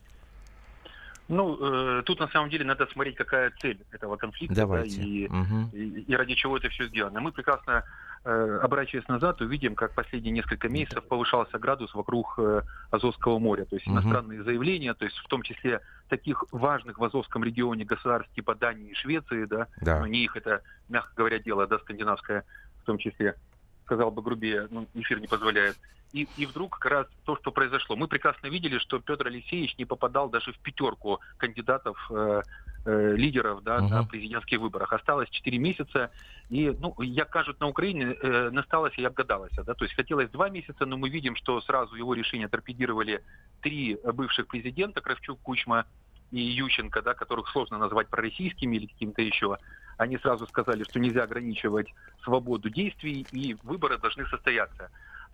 [1.30, 1.58] Ну,
[2.00, 5.70] э, тут на самом деле надо смотреть, какая цель этого конфликта да, и, Мгм.
[5.72, 7.22] и, и ради чего это все сделано.
[7.22, 7.84] Мы прекрасно,
[8.26, 13.66] э, оборачиваясь назад, увидим, как последние несколько месяцев повышался градус вокруг э, Азовского моря.
[13.66, 14.00] То есть Мгм.
[14.00, 18.90] иностранные заявления, то есть в том числе таких важных в Азовском регионе государств типа Дании
[18.90, 20.00] и Швеции, да, Да.
[20.00, 22.44] но не их это, мягко говоря, дело, да, скандинавское
[22.82, 23.36] в том числе,
[23.86, 25.78] сказал бы грубее, ну, эфир не позволяет.
[26.12, 27.96] И, и вдруг как раз то, что произошло.
[27.96, 32.42] Мы прекрасно видели, что Петр Алексеевич не попадал даже в пятерку кандидатов, э,
[32.86, 34.08] э, лидеров да, на Мгм.
[34.08, 34.92] президентских выборах.
[34.94, 36.10] Осталось 4 месяца,
[36.50, 39.54] и, ну, як кажут на Украине, э, насталось и обгадалось.
[39.54, 39.74] Да?
[39.74, 43.24] То есть хотелось 2 месяца, но мы видим, что сразу его решение торпедировали
[43.62, 45.86] три бывших президента, Кравчук, Кучма
[46.32, 49.58] и Ющенко, да, которых сложно назвать пророссийскими или каким-то еще.
[49.98, 51.94] Они сразу сказали, что нельзя ограничивать
[52.24, 54.90] свободу действий, и выборы должны состояться.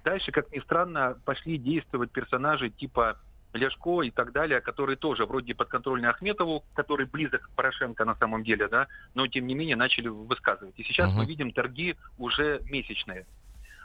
[0.06, 3.18] Дальше, как ни странно, пошли действовать персонажи типа
[3.54, 8.44] Ляшко и так далее, которые тоже вроде подконтрольны Ахметову, который близок к Порошенко на самом
[8.44, 10.78] деле, да, но тем не менее начали высказывать.
[10.78, 11.18] И сейчас Мгм.
[11.18, 13.26] мы видим торги уже месячные.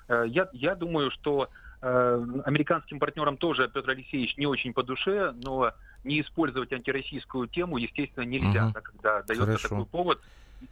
[0.09, 1.49] Э, Я, я думаю, что
[1.81, 5.73] э, американским партнерам тоже Петр Алексеевич не очень по душе, но
[6.05, 8.73] не использовать антироссийскую тему, естественно, нельзя, Мгм.
[8.73, 9.69] да, когда дается Хорошо.
[9.69, 10.21] такой повод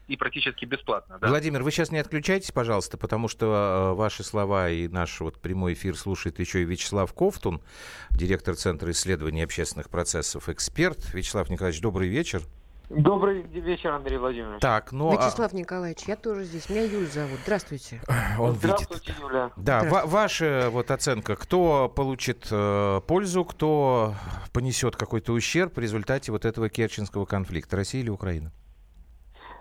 [0.06, 1.18] и практически бесплатно.
[1.18, 1.28] Да.
[1.28, 5.72] Владимир, вы сейчас не отключайтесь, пожалуйста, потому что э, ваши слова и наш вот прямой
[5.72, 7.62] эфир слушает еще и Вячеслав Ковтун,
[8.10, 11.12] директор Центра исследований общественных процессов, эксперт.
[11.14, 12.42] Вячеслав Николаевич, добрый вечер.
[12.90, 14.61] Добрый вечер, Андрей Владимирович.
[14.62, 16.70] Так, ну, а- Вячеслав Николаевич, я тоже здесь.
[16.70, 17.38] Меня Юль зовут.
[17.44, 18.01] Здравствуйте.
[18.38, 18.62] он видит.
[18.62, 19.51] Здравствуйте, Юля.
[19.57, 20.07] Да, Здравствуйте.
[20.09, 24.14] ваша вот оценка, кто получит э, пользу, кто
[24.55, 28.53] понесет какой-то ущерб в результате вот этого керченского конфликта, Россия или Украина?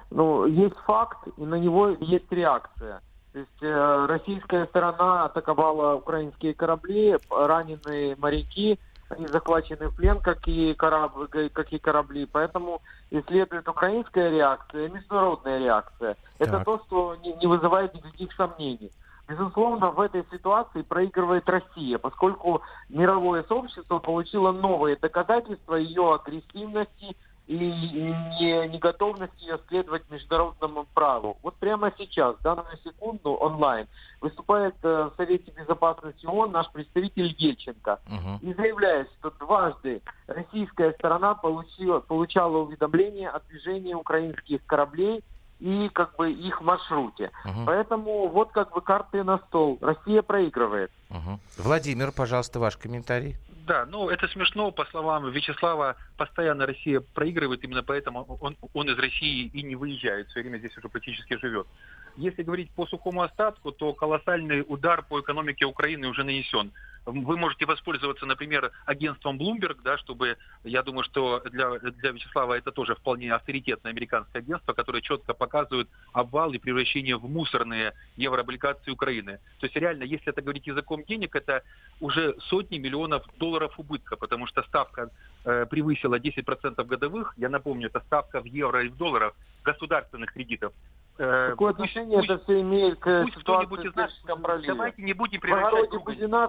[0.09, 3.01] Ну, есть факт, и на него есть реакция.
[3.33, 10.47] То есть э, российская сторона атаковала украинские корабли, раненые моряки, они захвачены в плен, как
[10.47, 12.25] и, корабли, как и корабли.
[12.25, 16.17] Поэтому и следует украинская реакция международная реакция.
[16.39, 16.65] Это Так.
[16.65, 18.91] то, что не, не вызывает никаких сомнений.
[19.27, 27.15] Безусловно, в этой ситуации проигрывает Россия, поскольку мировое сообщество получило новые доказательства ее агрессивности
[27.47, 31.37] и не, не готовности ее следовать международному праву.
[31.43, 33.87] Вот прямо сейчас, данную секунду, онлайн,
[34.19, 38.37] выступает э, в Совете Безопасности ООН наш представитель Ельченко Мгм.
[38.41, 45.23] и заявляет, что дважды российская сторона получила, получала уведомления о движении украинских кораблей
[45.59, 47.31] и как бы их маршруте.
[47.45, 47.65] Мгм.
[47.65, 49.77] Поэтому вот как бы карты на стол.
[49.81, 50.91] Россия проигрывает.
[51.09, 51.39] Мгм.
[51.57, 53.35] Владимир, пожалуйста, ваш комментарий.
[53.67, 58.97] Да, ну это смешно, по словам Вячеслава, постоянно Россия проигрывает, именно поэтому он, он из
[58.97, 61.67] России и не выезжает, все время здесь уже практически живет.
[62.15, 66.71] Если говорить по сухому остатку, то колоссальный удар по экономике Украины уже нанесен.
[67.07, 72.73] Вы можете воспользоваться, например, агентством Bloomberg, да, чтобы, я думаю, что для, для Вячеслава это
[72.73, 79.39] тоже вполне авторитетное американское агентство, которое четко показывает обвал и превращение в мусорные еврооблигации Украины.
[79.59, 81.63] То есть реально, если это говорить языком денег, это
[82.01, 85.09] уже сотни миллионов долларов убытка, потому что ставка
[85.45, 87.33] э, превысила 10% годовых.
[87.37, 90.73] Я напомню, это ставка в евро и в долларах государственных кредитов.
[91.19, 94.11] Э, Какое пусть- отношение пусть- это все имеет к Пусть ситуации кто-нибудь в из нас,
[94.11, 94.67] Керченском проливе?
[94.67, 95.89] давайте не будем превращать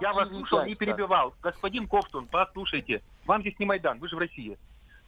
[0.03, 0.85] Я вас слушал, не дядька.
[0.85, 1.35] перебивал.
[1.43, 4.59] Господин Ковтун, послушайте, вам здесь не Майдан, вы же в России.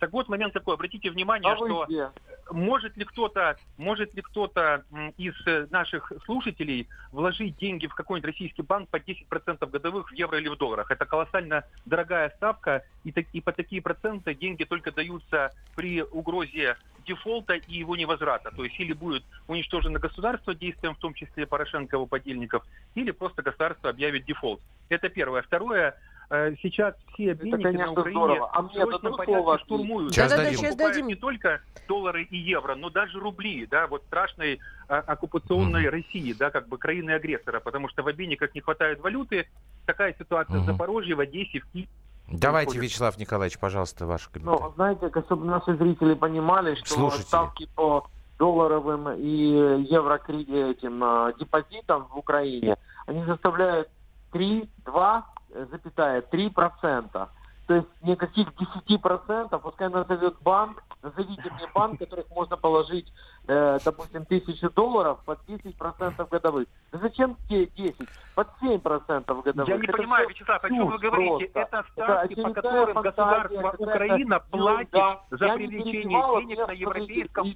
[0.00, 2.10] Так вот, момент такой, обратите внимание, А что где?
[2.50, 4.82] может ли кто-то, может ли кто-то
[5.18, 10.38] из э, наших слушателей вложить деньги в какой-нибудь российский банк по 10% годовых в евро
[10.38, 10.90] или в долларах?
[10.90, 16.76] Это колоссально дорогая ставка, и, так- и по такие проценты деньги только даются при угрозе
[17.04, 18.50] дефолта и его невозврата.
[18.56, 23.10] То есть или будет уничтожено государство действием, в том числе Порошенко и его подельников, или
[23.10, 24.62] просто государство объявит дефолт.
[24.88, 25.42] Это первое.
[25.42, 25.94] Второе,
[26.30, 28.50] Э, сейчас все обменники Это, конечно, на Украине здорово.
[28.52, 29.58] А мне дадут слово?
[29.58, 30.14] штурмуют.
[30.14, 30.58] Сейчас да, дадим.
[30.58, 31.06] Сейчас дадим.
[31.08, 35.90] не только доллары и евро, но даже рубли, да, вот страшной а, оккупационной mm.
[35.90, 39.48] России, да, как бы краины агрессора, потому что в обменниках не хватает валюты.
[39.86, 40.60] Такая ситуация mm.
[40.60, 41.88] в Запорожье, в Одессе, в Киеве.
[42.30, 42.78] Давайте.
[42.78, 44.62] Вячеслав Николаевич, пожалуйста, ваш комментарий.
[44.62, 47.26] Ну, знаете, как, чтобы наши зрители понимали, что Слушатели.
[47.26, 48.06] ставки по
[48.38, 53.88] долларовым и евро этим а, депозитам в Украине, они составляют
[54.30, 55.26] 3, 2,
[55.70, 57.28] запятая 3%.
[57.70, 58.48] То есть никаких
[58.88, 63.06] 10%, пускай назовет банк, назовите мне банк, которых можно положить,
[63.46, 66.66] э, допустим, тысячу долларов под 10% годовых.
[66.90, 67.94] Да зачем те 10?
[68.34, 69.68] Под 7% годовых.
[69.68, 71.46] Я не это понимаю, Вячеслав, о чем вы говорите?
[71.52, 71.60] Просто.
[71.60, 75.20] Это ставки, это по которым государство Украина платит да.
[75.30, 77.54] за Я привлечение денег на европейском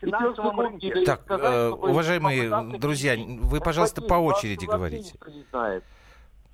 [0.00, 1.04] финансовом рынке.
[1.04, 5.18] Так, сказать, э, уважаемые друзья, вы, пожалуйста, по очереди говорите.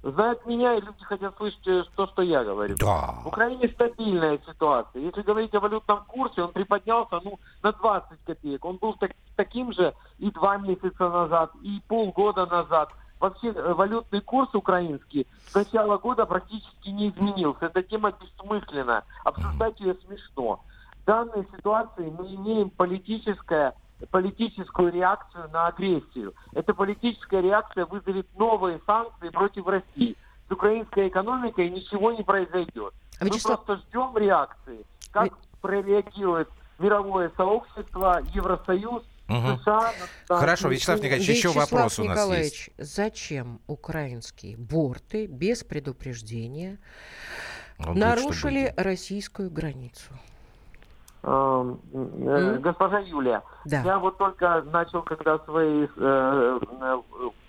[0.02, 2.76] Знают меня, и люди хотят слышать э, то, что я говорю.
[2.78, 3.14] Да.
[3.24, 5.02] В Украине стабильная ситуация.
[5.02, 8.64] Если говорить о валютном курсе, он приподнялся ну, на 20 копеек.
[8.64, 12.90] Он был так- таким же и два месяца назад, и полгода назад.
[13.18, 17.66] Вообще э, валютный курс украинский с начала года практически не изменился.
[17.66, 19.02] Эта тема бессмысленна.
[19.24, 20.61] Обсуждать ее смешно.
[21.02, 23.74] В данной ситуации мы имеем политическое
[24.06, 26.34] политическую реакцию на агрессию.
[26.52, 30.16] Эта политическая реакция вызовет новые санкции против России.
[30.48, 32.94] С украинской экономикой ничего не произойдет.
[33.20, 34.84] А, Мы Вячеслав, просто ждем реакции.
[35.11, 39.58] Как прореагирует мировое сообщество, Евросоюз, Мгм.
[39.58, 39.92] США.
[40.28, 46.78] на Хорошо, Вячеслав Николаевич, еще Вячеслав вопрос у нас Николаевич, зачем украинские борты без предупреждения
[47.78, 50.14] Он нарушили российскую границу?
[51.22, 52.59] Э?
[52.61, 53.83] Госпожа Юлия, Да.
[53.83, 56.98] я вот только начал, когда свои э, э,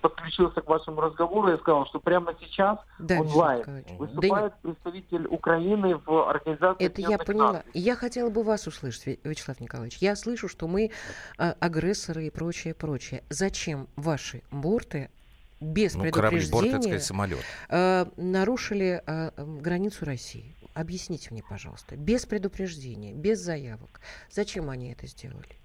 [0.00, 3.88] подключился к вашему разговору, я сказал, что прямо сейчас Да, онлайн Николаевич.
[3.90, 7.52] Да выступает представитель Украины в организации Это я поняла.
[7.54, 7.70] Наций.
[7.74, 9.98] Я хотела бы вас услышать, Вя- Вячеслав Николаевич.
[9.98, 10.90] Я слышу, что мы
[11.38, 13.22] а, агрессоры и прочее, прочее.
[13.30, 15.10] Зачем ваши борты
[15.60, 17.38] без Ну, корабли, борт, это предупреждения сказать, самолет.
[17.68, 20.56] э, нарушили э, границу России?
[20.74, 25.56] Объясните мне, пожалуйста, без предупреждения, без заявок, зачем они это сделали?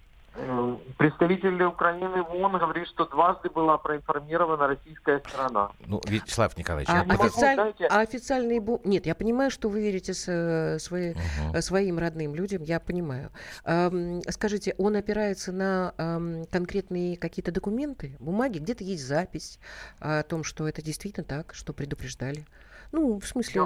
[0.98, 5.72] Представитель Украины в ООН говорит, что дважды была проинформирована российская сторона.
[5.86, 8.60] Ну, Вячеслав Николаевич, А, могу, официаль- знаете- а официальные...
[8.60, 11.14] бу- Нет, я понимаю, что вы верите с, э, свои-
[11.54, 13.32] э, своим родным людям, я понимаю.
[14.30, 15.94] Скажите, он опирается на
[16.52, 19.58] конкретные какие-то документы, бумаги, где-то есть запись
[20.00, 22.46] о том, что это действительно так, что предупреждали?
[22.96, 23.66] Ну, в смысле, Я-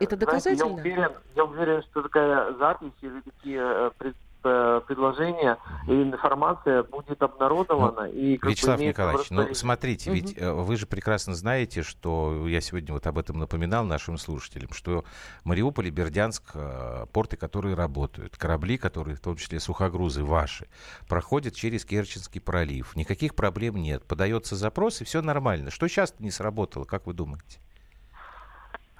[0.00, 0.64] это Знаете, доказательно?
[0.64, 6.82] я уверен, я уверен, что такая запись или такие э, пред- э, предложения и информация
[6.84, 8.06] будет обнародована.
[8.08, 9.54] и как бы Вячеслав Николаевич, ну распоряжении.
[9.54, 14.16] смотрите, ведь э, вы же прекрасно знаете, что я сегодня вот об этом напоминал нашим
[14.16, 15.04] слушателям, что
[15.44, 16.42] Мариуполь и Бердянск,
[17.12, 20.66] порты, которые работают, корабли, которые, в том числе сухогрузы ваши,
[21.08, 22.96] проходят через Керченский пролив.
[22.96, 24.02] Никаких проблем нет.
[24.04, 25.70] Подается запрос, и все нормально.
[25.70, 27.60] Что сейчас не сработало, как вы думаете?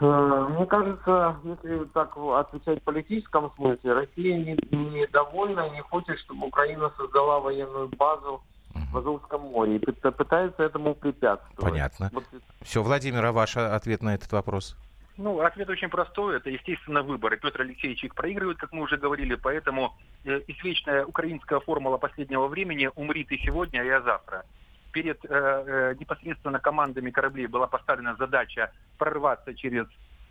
[0.02, 4.58] Э, Мне кажется, если так отвечать в политическом смысле, Россия не-
[5.00, 8.42] недовольна и не хочет, чтобы Украина создала военную базу
[8.90, 11.56] в Азовском море и пыт- пытается этому препятствовать.
[11.72, 12.10] Понятно.
[12.12, 12.24] Вот
[12.62, 14.76] Все, Владимир, а ваш а, ответ на этот вопрос?
[15.16, 16.36] Ну, ответ очень простой.
[16.38, 17.36] Это, естественно, выборы.
[17.36, 22.90] Петр Алексеевич их проигрывает, как мы уже говорили, поэтому э, извечная украинская формула последнего времени
[22.96, 24.44] «умри ты сегодня, а я завтра».
[24.92, 29.86] Перед э, э, непосредственно командами кораблей была поставлена задача прорваться через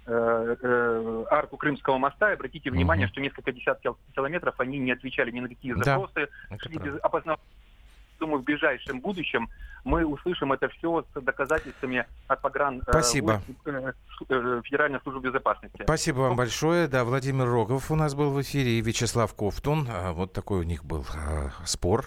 [0.05, 2.31] э, э, арку Крымского моста.
[2.31, 3.11] И обратите внимание, Мгм.
[3.13, 6.27] что несколько десятков километров они не отвечали ни на какие Да, запросы,
[6.59, 7.39] шли без опознав-
[8.19, 9.49] Думаю, в ближайшем будущем
[9.83, 13.41] мы услышим это все с доказательствами от погран Спасибо.
[13.65, 13.93] э,
[14.29, 15.81] э, Федеральной службы безопасности.
[15.81, 16.87] Спасибо вам большое.
[16.87, 19.87] Да, Владимир Рогов у нас был в эфире и Вячеслав Ковтун.
[19.89, 21.03] А, Вот такой у них был
[21.65, 22.05] спор.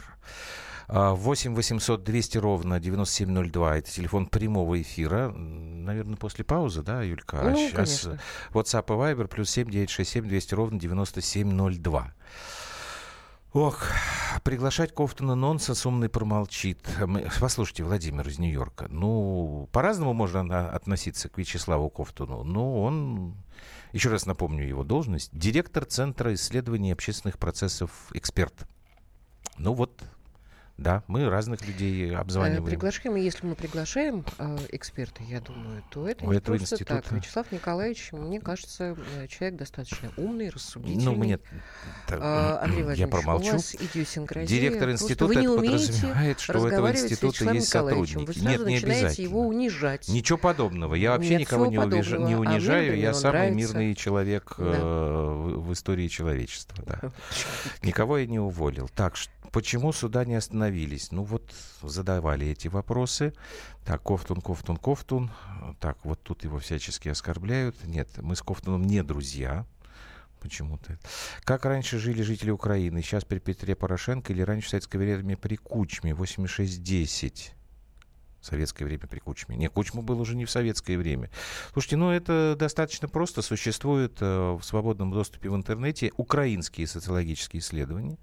[0.89, 3.79] А, 8 800 200 ровно 9702.
[3.79, 5.31] Это телефон прямого эфира.
[5.31, 7.41] Наверное, после паузы, да, Юлька?
[7.41, 8.21] А Ну, сейчас конечно.
[8.53, 12.13] WhatsApp и Viber плюс 7 967 200 ровно 9702.
[13.55, 13.85] Ох,
[14.43, 16.81] приглашать Кофтона нонсенс, умный промолчит.
[17.41, 22.43] Послушайте, Владимир из Нью-Йорка, ну, по-разному можно относиться к Вячеславу Кофтуну.
[22.43, 23.37] Ну, он,
[23.93, 28.67] еще раз напомню его должность, директор Центра исследований общественных процессов «Эксперт».
[29.57, 30.03] Ну вот,
[30.77, 32.65] да, мы разных людей Э, обзваниваем.
[32.65, 36.75] Приглашаем, и если мы приглашаем э, эксперта, я думаю, то это У не этого просто
[36.77, 37.13] института- так.
[37.13, 41.05] Вячеслав Николаевич, мне кажется, э, человек достаточно умный, рассудительный.
[41.05, 41.39] Ну, мне...
[42.11, 43.51] А, Андрей я промолчу.
[43.51, 44.49] у вас идиосинкразия.
[44.49, 48.25] Директор института это подразумевает, что у этого института есть сотрудники.
[48.27, 49.25] Вы сразу Нет, не обязательно.
[49.25, 50.09] его унижать.
[50.09, 50.95] Ничего подобного.
[50.97, 52.27] Я вообще Нет, никого не, увиж- подобного.
[52.29, 52.83] не А унижаю.
[52.87, 53.57] например, Я самый нравится.
[53.57, 54.65] мирный человек Да.
[54.65, 56.83] э, в, в истории человечества.
[56.87, 57.13] Да.
[57.83, 58.89] Никого я не уволил.
[58.95, 61.13] Так, ш- почему суда не остановились?
[61.13, 63.33] Ну вот задавали эти вопросы.
[63.85, 65.31] Так, Кофтун, Кофтун, Кофтун.
[65.79, 67.77] Так, вот тут его всячески оскорбляют.
[67.85, 69.65] Нет, мы с Кофтуном не друзья.
[70.41, 70.99] Почему-то.
[71.45, 73.01] Как раньше жили жители Украины?
[73.01, 76.11] Сейчас при Петре Порошенко или раньше в советское время при Кучме?
[76.11, 77.53] 86-10.
[78.41, 79.57] Советское время при Кучме.
[79.57, 81.31] Не, Кучма был уже не в советское время.
[81.73, 83.41] Слушайте, ну это достаточно просто.
[83.41, 88.19] Существуют э, в свободном доступе в интернете украинские социологические исследования.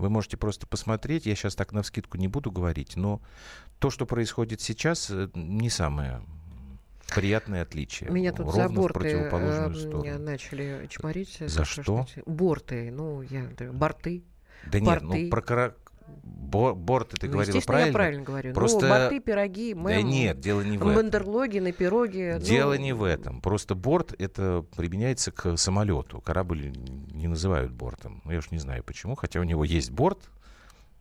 [0.00, 1.26] Вы можете просто посмотреть.
[1.26, 3.20] Я сейчас так навскидку не буду говорить, но
[3.78, 6.22] то, что происходит сейчас, э, не самое
[7.14, 8.10] приятное отличие.
[8.10, 10.18] Меня тут Ровно за в борты противоположную э, сторону.
[10.18, 11.38] начали чморить.
[11.40, 12.06] За Как что?
[12.26, 12.90] Борты.
[12.90, 14.22] Ну, я борты.
[14.66, 15.74] Да нет, ну про
[16.10, 17.86] кора- бо- борты ты Ну, говорила правильно.
[17.88, 18.54] я правильно говорю.
[18.54, 20.94] Просто- Ну, борты, пироги, Да мэм, нет, дело не в этом.
[20.94, 22.36] мандерлоги на пироге.
[22.38, 23.40] ну, Дело не в этом.
[23.40, 26.20] Просто борт это применяется к самолету.
[26.20, 26.72] Корабль
[27.12, 28.20] не называют бортом.
[28.24, 30.30] Ну, я уж не знаю почему, хотя у него есть борт,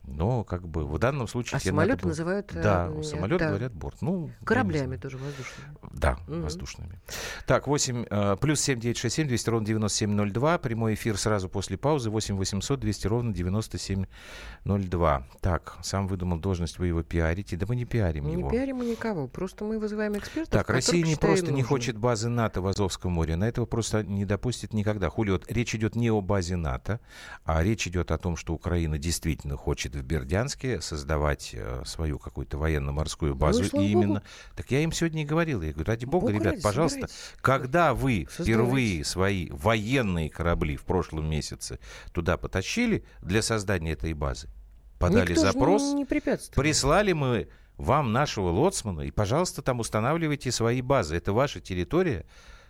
[0.04, 1.58] но как бы в данном случае...
[1.58, 3.48] А самолеты было- называют, э, Да, м, у самолета да.
[3.50, 4.02] говорят борт.
[4.02, 5.70] Ну, не Кораблями тоже воздушными.
[5.94, 6.42] Да, Мгм.
[6.44, 7.00] воздушными.
[7.46, 10.58] Так, 8, э, плюс 7 967 200 ровно 9702.
[10.58, 12.10] Прямой эфир сразу после паузы.
[12.10, 15.28] 8 800 200 ровно 9702.
[15.42, 17.56] Так, сам выдумал должность, вы его пиарите.
[17.58, 18.44] Да мы не пиарим Мы его.
[18.44, 21.68] не пиарим мы никого, просто мы вызываем экспертов, Так, Россия не просто не нужным.
[21.68, 25.10] хочет базы НАТО в Азовском море, она этого просто не допустит никогда.
[25.10, 27.00] Хули, вот речь идет не о базе НАТО,
[27.46, 32.58] а речь идет о том, что Украина действительно хочет в Бердянске создавать э, свою какую-то
[32.58, 33.62] военно-морскую базу.
[33.62, 33.84] Ну и богу.
[33.84, 34.24] именно...
[34.56, 37.36] Так я им сегодня и говорил, я говорю, ради бога, Бог ребят, пожалуйста, собирайтесь.
[37.42, 38.44] когда вы Создавайте.
[38.44, 41.80] впервые свои военные корабли в прошлом месяце
[42.12, 44.50] туда потащили для создания этой базы,
[44.98, 46.06] подали Никто запрос, не, не.
[46.06, 47.48] Прислали мы
[47.78, 51.16] вам нашего лоцмана, и, пожалуйста, там устанавливайте свои базы.
[51.16, 52.26] Это ваша территория.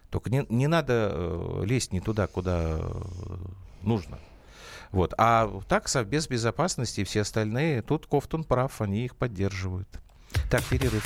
[0.10, 3.38] Только не, не надо э, лезть не туда, куда э,
[3.82, 4.20] нужно.
[4.92, 5.14] Вот.
[5.18, 9.88] А так, Совбез безопасности и все остальные, тут Кофтун прав, они их поддерживают.
[10.50, 11.06] Так, перерыв.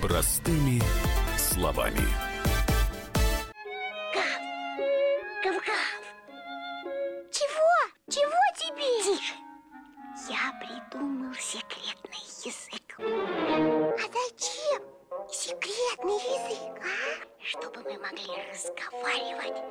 [0.00, 0.80] Простыми
[1.36, 2.06] словами.
[5.44, 6.02] Гав-гав.
[7.30, 7.72] Чего?
[8.08, 9.16] Чего тебе?
[9.16, 9.34] Тише.
[10.28, 12.96] Я придумал секретный язык.
[12.98, 14.82] А зачем
[15.30, 16.71] секретный язык,
[17.92, 19.62] мы могли разговаривать,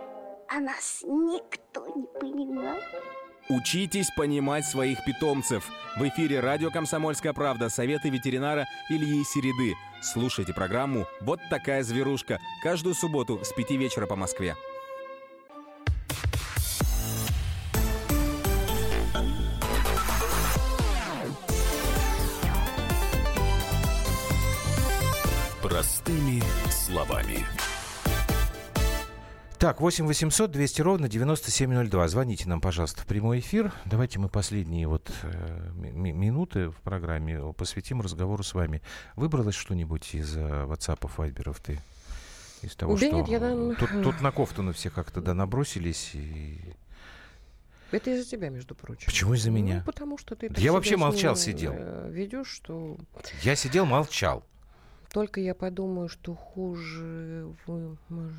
[0.49, 2.77] а нас никто не понимал.
[3.49, 5.67] Учитесь понимать своих питомцев.
[5.97, 9.75] В эфире радио «Комсомольская правда» советы ветеринара Ильи Середы.
[10.01, 14.55] Слушайте программу «Вот такая зверушка» каждую субботу с 5 вечера по Москве.
[25.61, 27.45] Простыми словами.
[29.61, 32.07] Так, 8 800 200 ровно 9702.
[32.07, 33.71] Звоните нам, пожалуйста, в прямой эфир.
[33.85, 38.81] Давайте мы последние вот э, ми- минуты в программе посвятим разговору с вами.
[39.15, 41.79] Выбралось что-нибудь из э, WhatsApp, Вайберов ты?
[42.63, 43.15] Из того, Да что...
[43.17, 46.09] нет, я там- тут, тут на кофту все как-то да набросились.
[46.15, 46.57] И...
[47.91, 49.05] Это из-за тебя, между прочим.
[49.05, 49.75] Почему из-за меня?
[49.75, 50.49] Ну, потому что ты...
[50.49, 51.73] Да я вообще молчал, сидел.
[51.75, 52.97] э, Ведешь, что
[53.43, 54.43] Я сидел, молчал.
[55.11, 57.97] Только я подумаю, что хуже вы...
[58.09, 58.37] может,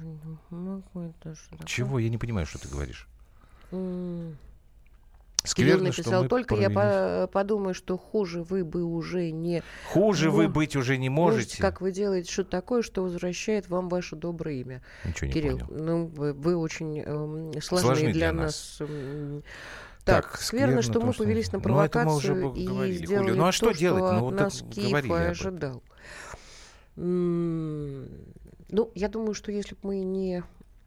[0.50, 1.66] могу это что такое?
[1.66, 1.98] Чего?
[1.98, 3.08] Я не понимаю, что ты говоришь.
[3.70, 4.36] Кирилл
[5.44, 9.62] Скверно, что написал, только я по- подумаю, что хуже вы бы уже не...
[9.88, 11.60] Хуже вы мо- быть уже не можете, можете.
[11.62, 14.82] Как вы делаете что-то такое, что возвращает вам ваше доброе имя.
[15.04, 15.82] Ничего не Кирилл, понял.
[15.84, 18.76] ну вы, вы очень эм, сложны, Сложны для, для нас.
[18.80, 19.42] м,
[20.04, 22.62] Так, Так, скверно, скверно что то, мы что- повелись на Ну, это мы уже провокацию
[22.62, 23.30] и говорили, сделали.
[23.32, 24.02] Ну, а то, что делать?
[24.04, 25.82] от Ну, вот так нас Киев об этом.
[26.97, 30.43] Ну, я думаю, что если бы мы не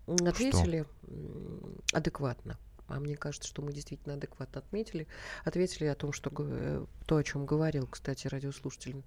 [0.07, 5.07] ответили м, адекватно, а мне кажется, что мы действительно адекватно отметили,
[5.43, 9.03] ответили о том, что э, то, о чем говорил, кстати, радиослушатель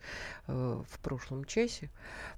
[0.47, 1.91] э, в прошлом часе.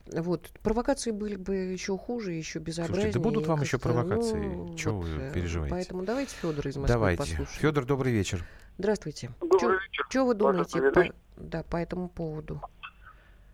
[0.07, 3.13] Вот провокации были бы еще хуже, еще безобразнее.
[3.13, 4.39] да будут вам еще провокации.
[4.39, 5.75] ну, Чего вот, вы э, переживаете?
[5.75, 7.19] Поэтому давайте Федора из Москвы Давайте.
[7.19, 7.61] послушаем.
[7.61, 8.45] Федор, добрый вечер.
[8.77, 9.31] Здравствуйте.
[9.41, 10.07] Добрый вечер.
[10.11, 11.05] Что вы думаете по,
[11.37, 12.61] да, по этому поводу?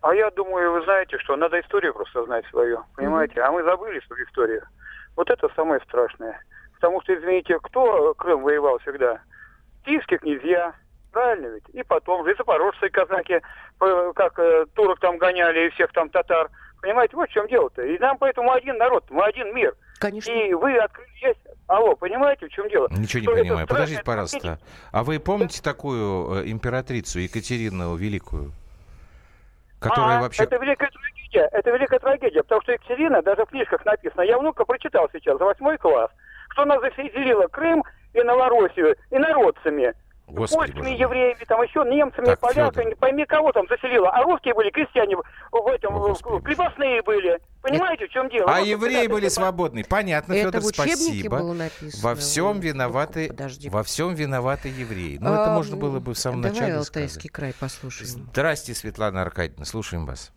[0.01, 3.41] А я думаю, вы знаете, что надо историю просто знать свою, понимаете?
[3.41, 4.63] А мы забыли свою историю.
[5.15, 6.39] Вот это самое страшное.
[6.75, 9.19] Потому что, извините, кто Крым воевал всегда?
[9.83, 10.73] Киевские князья,
[11.11, 11.67] правильно ведь?
[11.73, 13.41] И потом же и запорожцы, и казаки,
[14.15, 16.49] как э, турок там гоняли, и всех там татар.
[16.81, 17.81] Понимаете, вот в чем дело-то.
[17.81, 19.75] И нам поэтому один народ, мы один мир.
[19.99, 20.29] Конечно.
[20.29, 21.39] И вы открыли есть.
[21.65, 22.87] Алло, понимаете, в чем дело?
[22.91, 23.65] Ничего не Что это понимаю.
[23.65, 24.59] страшно, Подождите, это пожалуйста.
[24.91, 28.51] А вы помните такую э, императрицу Екатерину Великую?
[29.79, 30.43] Которая А, вообще...
[30.43, 31.49] Это великая трагедия.
[31.51, 35.45] Это великая трагедия, потому что Екатерина, даже в книжках написано, я внука прочитал сейчас за
[35.45, 36.09] восьмой класс,
[36.49, 39.93] что она заселила Крым и Новороссию инородцами.
[40.27, 42.85] Господи, польскими боже евреями, там еще немцами, Так, поляками, Фёдор.
[42.89, 44.09] не пойми кого там заселила.
[44.09, 47.39] А русские были крестьяне в этом, О, Господи, крепостные были.
[47.61, 48.45] Понимаете, в чем дело?
[48.49, 49.83] А Вот евреи это- были это- свободны.
[49.83, 51.37] Понятно, Это Федор, спасибо.
[51.39, 52.03] было написано.
[52.09, 52.63] Во всем Вот.
[52.63, 53.69] виноваты, Подожди.
[53.69, 55.17] во всем виноваты евреи.
[55.19, 57.31] Ну, это А, можно было бы в самом Давай начале Алтайский сказать.
[57.31, 58.09] край послушаем.
[58.31, 60.31] Здрасте, Светлана Аркадьевна, слушаем вас.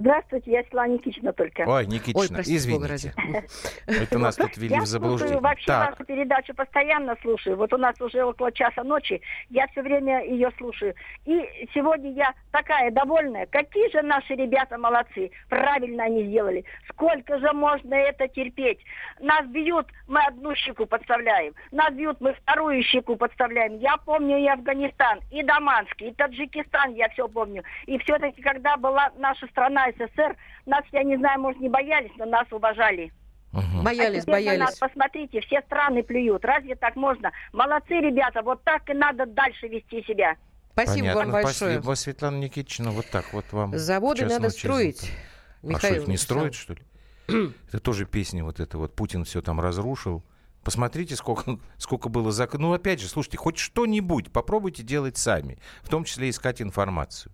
[0.00, 1.64] Здравствуйте, я Светлана Никитична только.
[1.66, 3.12] Ой, Никитична, Ой, простите, бога извините.
[3.18, 3.44] ради.
[4.02, 5.18] Это нас тут ввели Я в заблуждение.
[5.34, 7.58] слушаю вообще Так, вашу передачу постоянно слушаю.
[7.58, 9.20] Вот у нас уже около часа ночи.
[9.50, 10.94] Я все время ее слушаю.
[11.26, 13.44] И сегодня я такая довольная.
[13.44, 15.30] Какие же наши ребята молодцы.
[15.50, 16.64] Правильно они сделали.
[16.88, 18.78] Сколько же можно это терпеть?
[19.20, 21.52] Нас бьют, мы одну щеку подставляем.
[21.72, 23.76] Нас бьют, мы вторую щеку подставляем.
[23.76, 27.64] Я помню и Афганистан, и Даманский, и Таджикистан, я все помню.
[27.84, 30.36] И все-таки, когда была наша страна СССР,
[30.66, 33.12] нас, я не знаю, может, не боялись, но нас уважали.
[33.52, 33.82] мгм.
[33.84, 34.78] Боялись, А на нас, боялись.
[34.78, 36.44] посмотрите, все страны плюют.
[36.44, 37.32] Разве так можно?
[37.52, 40.36] Молодцы, ребята, вот так и надо дальше вести себя.
[40.72, 41.72] Спасибо Понятно, вам большое.
[41.74, 42.90] Спасибо, Светлана Никитична.
[42.90, 43.76] Вот так вот вам.
[43.76, 45.00] Заводы надо строить.
[45.00, 45.16] звонка.
[45.16, 46.82] А что, Михаил их не строят, что ли?
[47.68, 48.94] Это тоже песня вот эта вот.
[48.94, 50.24] Путин все там разрушил.
[50.64, 52.48] Посмотрите, сколько, сколько было за...
[52.54, 55.58] Ну, опять же, слушайте, хоть что-нибудь попробуйте делать сами.
[55.82, 57.32] В том числе искать информацию.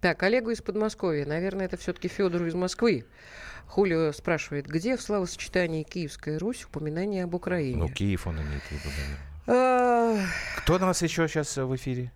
[0.00, 1.24] Так, Олегу из Подмосковья.
[1.26, 3.06] Наверное, это все-таки Федору из Москвы.
[3.66, 7.76] Хулио спрашивает, где в словосочетании Киевская Русь упоминание об Украине?
[7.76, 9.18] Ну, Киев он имеет в виду, наверное.
[9.48, 10.26] А,
[10.58, 12.12] Кто у нас еще сейчас в эфире?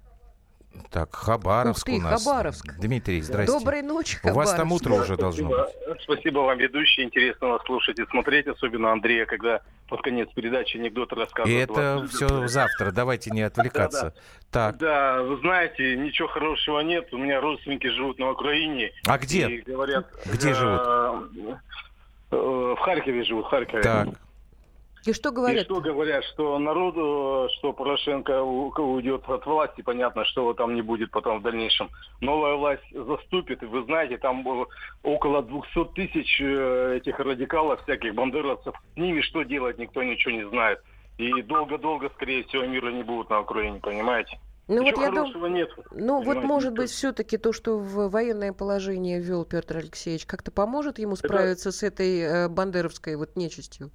[0.90, 2.24] Так, Хабаровск Ух ты, у нас.
[2.24, 2.78] Хабаровск.
[2.78, 3.52] Дмитрий, здрасте.
[3.58, 4.86] Доброй ночи, У вас там Хабаровск.
[4.86, 5.58] утро уже должно быть.
[5.58, 7.02] Спасибо, спасибо вам, ведущий.
[7.02, 11.70] Интересно вас слушать и смотреть, особенно Андрея, когда под конец передачи анекдоты И рассказывает.
[11.70, 12.90] это Вас- все завтра.
[12.92, 14.14] Давайте не отвлекаться.
[14.50, 17.12] Так, Да, вы знаете, ничего хорошего нет.
[17.12, 18.92] У меня родственники живут на Украине.
[19.06, 19.48] а где?
[19.48, 20.80] И говорят, Где э, живут?
[20.80, 21.56] э,
[22.32, 23.82] В Харькове живут, в Харькове.
[23.82, 24.08] Так.
[25.06, 25.62] И что говорят?
[25.62, 30.82] И что говорят, что народу, что Порошенко уйдет от власти, понятно, что его там не
[30.82, 31.88] будет потом в дальнейшем.
[32.20, 34.66] Новая власть заступит, и вы знаете, там было
[35.02, 38.74] около 200 тысяч э, этих радикалов, всяких бандеровцев.
[38.94, 40.80] С ними что делать, никто ничего не знает.
[41.16, 44.38] И долго-долго, скорее всего, мира не будут на Украине, понимаете?
[44.68, 45.68] Ну Ничего вот я думаю, нет.
[45.90, 46.82] ну вот может никто.
[46.82, 51.82] быть все-таки то, что в военное положение ввел Петр Алексеевич, как-то поможет ему справиться с
[51.82, 53.90] этой э, бандеровской вот нечистью?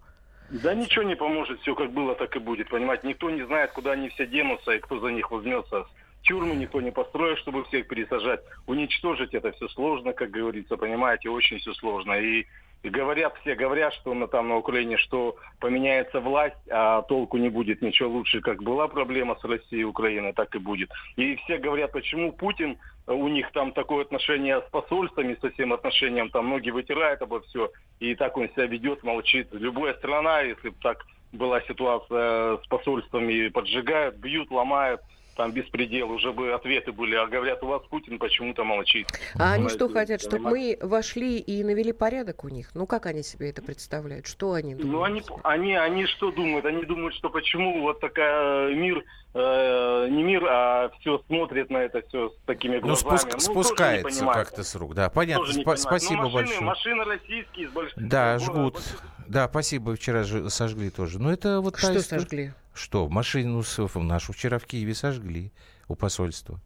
[0.50, 3.08] Да ничего не поможет, все как было, так и будет, понимаете.
[3.08, 5.88] Никто не знает, куда они все денутся и кто за них возьмется.
[6.22, 8.42] Тюрьмы никто не построит, чтобы всех пересажать.
[8.68, 12.14] Уничтожить это все сложно, как говорится, понимаете, очень все сложно.
[12.14, 12.46] И,
[12.90, 17.82] говорят все, говорят, что на, там на Украине, что поменяется власть, а толку не будет
[17.82, 20.90] ничего лучше, как была проблема с Россией и Украиной, так и будет.
[21.16, 22.78] И все говорят, почему Путин,
[23.08, 27.42] э, у них там такое отношение с посольствами, со всем отношением, там ноги вытирает обо
[27.42, 29.48] все, и так он себя ведет, молчит.
[29.52, 35.02] Любая страна, если бы так была ситуация с посольствами, поджигают, бьют, ломают,
[35.36, 37.16] там беспредел, уже бы ответы были.
[37.16, 39.08] А говорят, у вас Путин почему-то молчит.
[39.38, 42.70] А они что хотят, чтобы мы вошли и навели порядок у них?
[42.74, 44.26] Ну как они себе это представляют?
[44.28, 44.92] Что они думают?
[44.92, 46.66] Ну, они, они, они что думают?
[46.66, 52.02] Они думают, что почему вот такая мир, э, не мир, а все смотрит на это
[52.08, 53.10] все с такими Ну, глазами.
[53.14, 54.94] спуск- тоже не спускается как-то с рук.
[54.96, 55.44] Да, понятно.
[55.46, 55.80] Спа- понимают.
[55.82, 56.62] спасибо Ну, машины, большое.
[56.62, 58.08] Машины российские с большим...
[58.10, 58.80] Да, жгут.
[59.28, 61.20] Да, спасибо, вчера же сожгли тоже.
[61.20, 62.20] Ну, это вот Что история.
[62.22, 62.54] сожгли?
[62.74, 63.64] Что, машину
[63.96, 65.52] нашу вчера в Киеве сожгли
[65.88, 66.60] у посольства.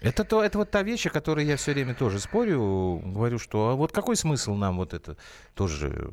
[0.00, 3.68] Это, то, это вот та вещь, о которой я все время тоже спорю, говорю, что
[3.68, 5.18] а вот какой смысл нам вот это
[5.54, 6.10] тоже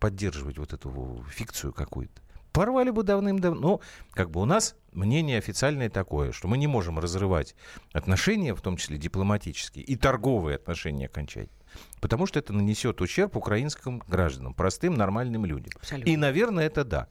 [0.00, 2.22] поддерживать вот эту фикцию какую-то?
[2.52, 3.60] Порвали бы давным-давно.
[3.60, 3.80] Ну,
[4.12, 7.54] как бы у нас мнение официальное такое, что мы не можем разрывать
[7.92, 11.57] отношения, в том числе дипломатические, и торговые отношения окончательно.
[12.00, 15.72] Потому что это нанесет ущерб украинским гражданам, простым, нормальным людям.
[15.76, 16.10] Абсолютно.
[16.10, 17.08] И, наверное, это да.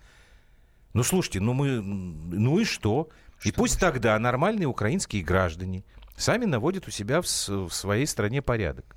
[0.94, 3.10] Ну, слушайте, ну мы, ну и что?
[3.44, 5.84] и пусть тогда нормальные украинские граждане
[6.16, 8.96] сами наводят у себя в, в своей стране порядок.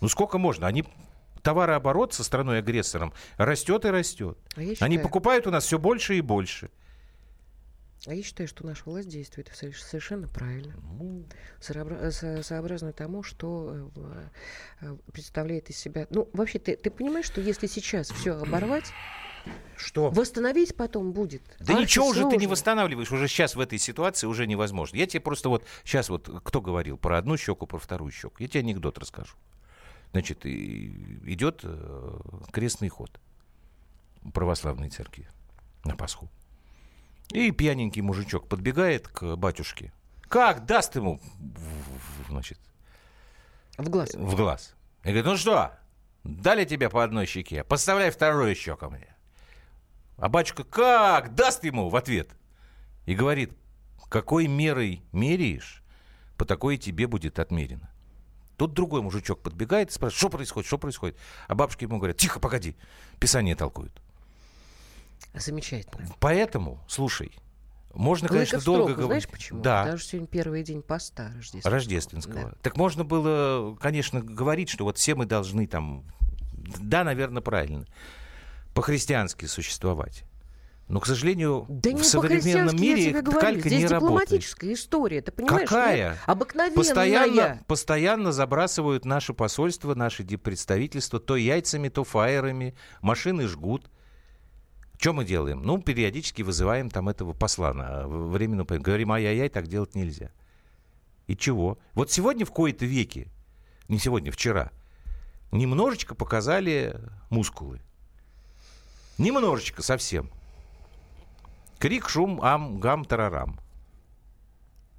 [0.00, 0.66] Ну сколько можно?
[0.66, 0.84] Они
[1.42, 4.38] товарооборот со страной-агрессором растет и растет.
[4.56, 6.70] А Они считаю- покупают у нас все больше и больше.
[8.06, 10.74] А я считаю, что наша власть действует соверш- совершенно правильно.
[10.98, 11.24] Ну.
[11.60, 14.28] Сообра- со- Сообразно тому, что э,
[14.80, 16.08] э, представляет из себя...
[16.10, 18.90] Ну, вообще, ты, ты понимаешь, что если сейчас все оборвать,
[19.76, 20.10] что?
[20.10, 21.42] Восстановить потом будет.
[21.60, 23.12] Да ничего уже ты не восстанавливаешь.
[23.12, 24.96] Уже сейчас в этой ситуации уже невозможно.
[24.96, 28.34] Я тебе просто вот сейчас вот кто говорил про одну щеку, про вторую щеку.
[28.38, 29.36] Я тебе анекдот расскажу.
[30.10, 32.18] Значит, идет э,
[32.52, 33.20] крестный ход
[34.34, 35.28] православной церкви
[35.84, 36.28] на Пасху.
[37.32, 39.92] И пьяненький мужичок подбегает к батюшке.
[40.28, 41.20] Как даст ему,
[42.28, 42.58] значит,
[43.78, 44.14] В глаз.
[44.14, 44.74] в глаз.
[45.04, 45.72] И говорит, ну что,
[46.24, 49.14] дали тебе по одной щеке, подставляй вторую щеку мне.
[50.16, 52.30] А батюшка как даст ему в ответ?
[53.06, 53.52] И говорит,
[54.08, 55.82] какой мерой меряешь,
[56.36, 57.90] по такой тебе будет отмерено.
[58.58, 61.16] Тут другой мужичок подбегает и спрашивает, что происходит, что происходит.
[61.48, 62.76] А бабушки ему говорят, тихо, погоди,
[63.18, 64.01] писание толкуют.
[65.34, 66.06] Замечательно.
[66.20, 67.32] Поэтому, слушай,
[67.94, 69.28] можно, Клыков конечно, строго, долго знаешь говорить.
[69.28, 69.60] почему?
[69.62, 69.96] Да.
[69.98, 71.70] Что сегодня первый день поста рождественского.
[71.72, 72.34] Рождественского.
[72.34, 72.52] Да.
[72.62, 76.04] Так можно было, конечно, говорить, что вот все мы должны там,
[76.80, 77.86] да, наверное, правильно,
[78.74, 80.24] по-христиански существовать.
[80.88, 83.40] Но, к сожалению, Да в современном мире я говорю.
[83.40, 84.28] калька Здесь не работает.
[84.28, 85.68] дипломатическая история, ты понимаешь?
[85.68, 86.10] Какая?
[86.10, 86.18] Нет?
[86.26, 86.76] Обыкновенная.
[86.76, 93.90] Постоянно, постоянно забрасывают наши посольства, наши представительства то яйцами, то фаерами, машины жгут.
[95.02, 95.62] Что мы делаем?
[95.64, 98.84] Ну, периодически вызываем там этого посла поездку.
[98.84, 100.30] Говорим, ай-яй-яй, так делать нельзя.
[101.26, 101.76] И чего?
[101.94, 103.26] Вот сегодня в кои-то веке,
[103.88, 104.70] не сегодня, вчера,
[105.50, 107.00] немножечко показали
[107.30, 107.80] мускулы.
[109.18, 110.30] Немножечко совсем.
[111.80, 113.58] Крик, шум, ам, гам, тарарам.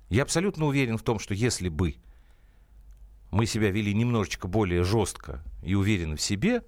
[0.10, 1.95] Я абсолютно уверен в том, что если бы
[3.32, 6.62] мы себя вели немножечко более жестко и уверенно в себе,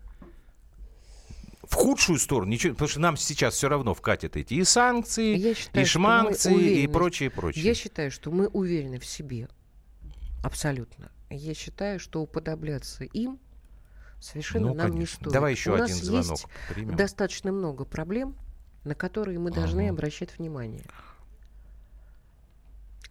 [1.86, 5.86] худшую сторону, ничего, потому что нам сейчас все равно вкатят эти и санкции, Я считаю,
[5.86, 7.64] и шманкции, и прочее, прочее.
[7.64, 9.48] Я считаю, что мы уверены в себе.
[10.44, 11.12] Абсолютно.
[11.30, 13.40] Я считаю, что уподобляться им
[14.20, 15.16] совершенно Ну, нам не конечно.
[15.18, 15.34] стоит.
[15.34, 16.96] Давай еще У один нас звонок есть примем.
[16.96, 18.36] достаточно много проблем,
[18.84, 19.90] на которые мы должны Ага.
[19.92, 20.86] обращать внимание.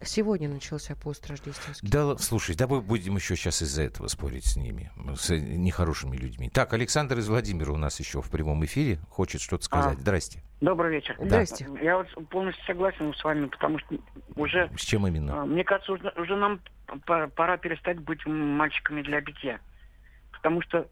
[0.01, 1.87] Сегодня начался пост рождественский.
[1.89, 6.49] Да, слушай, давай будем еще сейчас из-за этого спорить с ними, с э, нехорошими людьми.
[6.49, 9.97] Так, Александр из Владимира у нас еще в прямом эфире хочет что-то сказать.
[9.97, 10.01] А.
[10.01, 10.41] Здрасте.
[10.61, 11.15] Добрый вечер.
[11.19, 11.25] Да.
[11.25, 11.67] Здрасте.
[11.81, 13.95] Я вот полностью согласен с вами, потому что
[14.35, 15.41] уже, С чем именно?
[15.41, 16.59] а, мне кажется, уже, уже нам
[17.05, 19.59] пора перестать быть мальчиками для битья.
[20.33, 20.87] Потому что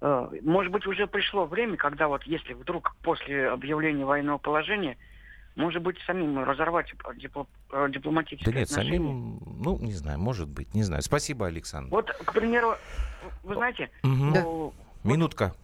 [0.00, 4.96] э, может быть, уже пришло время, когда вот если вдруг после объявления военного положения,
[5.58, 8.96] может быть, самим разорвать дипло- э, дипломатические Да нет, отношения.
[8.98, 11.02] самим, ну, не знаю, может быть, не знаю.
[11.02, 11.90] Спасибо, Александр.
[11.90, 12.76] Вот, к примеру,
[13.42, 14.36] вы знаете, Мгм.
[14.36, 14.72] о,
[15.04, 15.54] Минутка.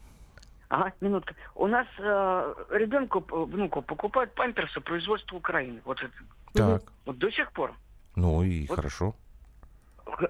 [0.68, 1.34] Ага, минутка.
[1.54, 5.80] У нас э, ребенку, внуку покупают памперсы производства Украины.
[5.84, 6.12] Вот это.
[6.52, 6.82] Так.
[7.04, 7.72] Вот до сих пор.
[8.16, 8.76] Ну и Вот.
[8.76, 9.14] хорошо.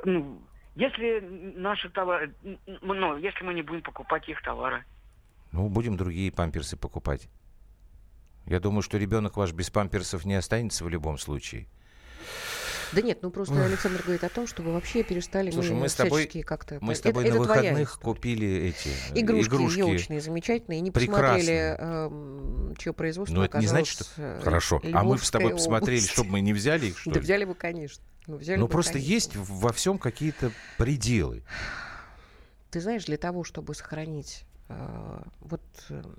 [0.05, 0.39] Ну,
[0.75, 1.21] если
[1.57, 2.35] наши товары,
[2.83, 4.85] ну, если мы не будем покупать их товары.
[5.53, 7.29] Ну, будем другие памперсы покупать.
[8.47, 11.67] Я думаю, что ребенок ваш без памперсов не останется в любом случае.
[12.93, 13.65] Да нет, ну просто.
[13.65, 16.79] Александр говорит о том, чтобы вообще перестали Слушай, мы мы с тобой, как-то...
[16.81, 19.79] мы с Это- тобой это на твоя выходных купили эти э, Игрушки, игрушки.
[19.79, 24.05] елочные, замечательные, не посмотрели, эм, чье производство Но это не значит, что...
[24.19, 24.81] э, Хорошо.
[24.93, 26.13] А мы с тобой Львовская посмотрели, область.
[26.13, 27.25] чтобы мы не взяли их, что Да ли?
[27.25, 28.05] взяли бы, конечно.
[28.29, 29.13] Ну, взяли Ну, бы, просто конечно.
[29.13, 31.43] есть во всем какие-то пределы.
[32.71, 36.15] Ты знаешь, для того, чтобы сохранить э, вот эм,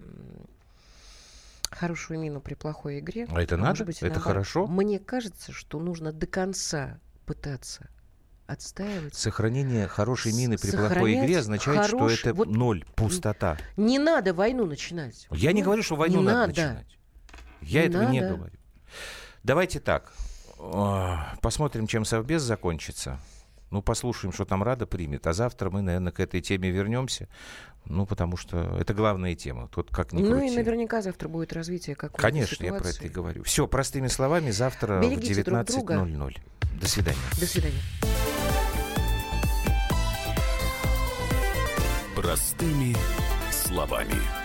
[1.75, 3.27] хорошую мину при плохой игре...
[3.29, 3.85] А это может надо?
[3.85, 4.23] быть, и Это наоборот.
[4.23, 4.67] хорошо?
[4.67, 7.89] Мне кажется, что нужно до конца пытаться
[8.47, 9.15] отстаивать.
[9.15, 13.57] Сохранение хорошей мины при плохой игре означает, что хорош- это вот ноль, пустота.
[13.75, 15.27] Не надо войну начинать.
[15.31, 16.47] Я не Ну, говорю, что войну не надо, надо.
[16.49, 16.97] начинать.
[17.61, 18.35] Я Не этого не надо.
[18.35, 18.53] говорю.
[19.43, 20.13] Давайте так.
[20.59, 23.19] А, Посмотрим, чем Совбез закончится.
[23.71, 25.27] Ну, послушаем, что там Рада примет.
[25.27, 27.27] А завтра мы, наверное, к этой теме вернемся.
[27.85, 29.67] Ну, потому что это главная тема.
[29.67, 30.53] Тут как ни Ну крути.
[30.53, 33.13] и наверняка завтра будет развитие какой-то Конечно, я про это и ситуации.
[33.13, 33.43] говорю.
[33.43, 35.93] Все, простыми словами, завтра Берегите в друг друга.
[35.95, 36.37] 19.00.
[36.79, 37.17] До свидания.
[37.39, 37.81] До свидания.
[42.15, 42.95] Простыми
[43.51, 44.44] словами.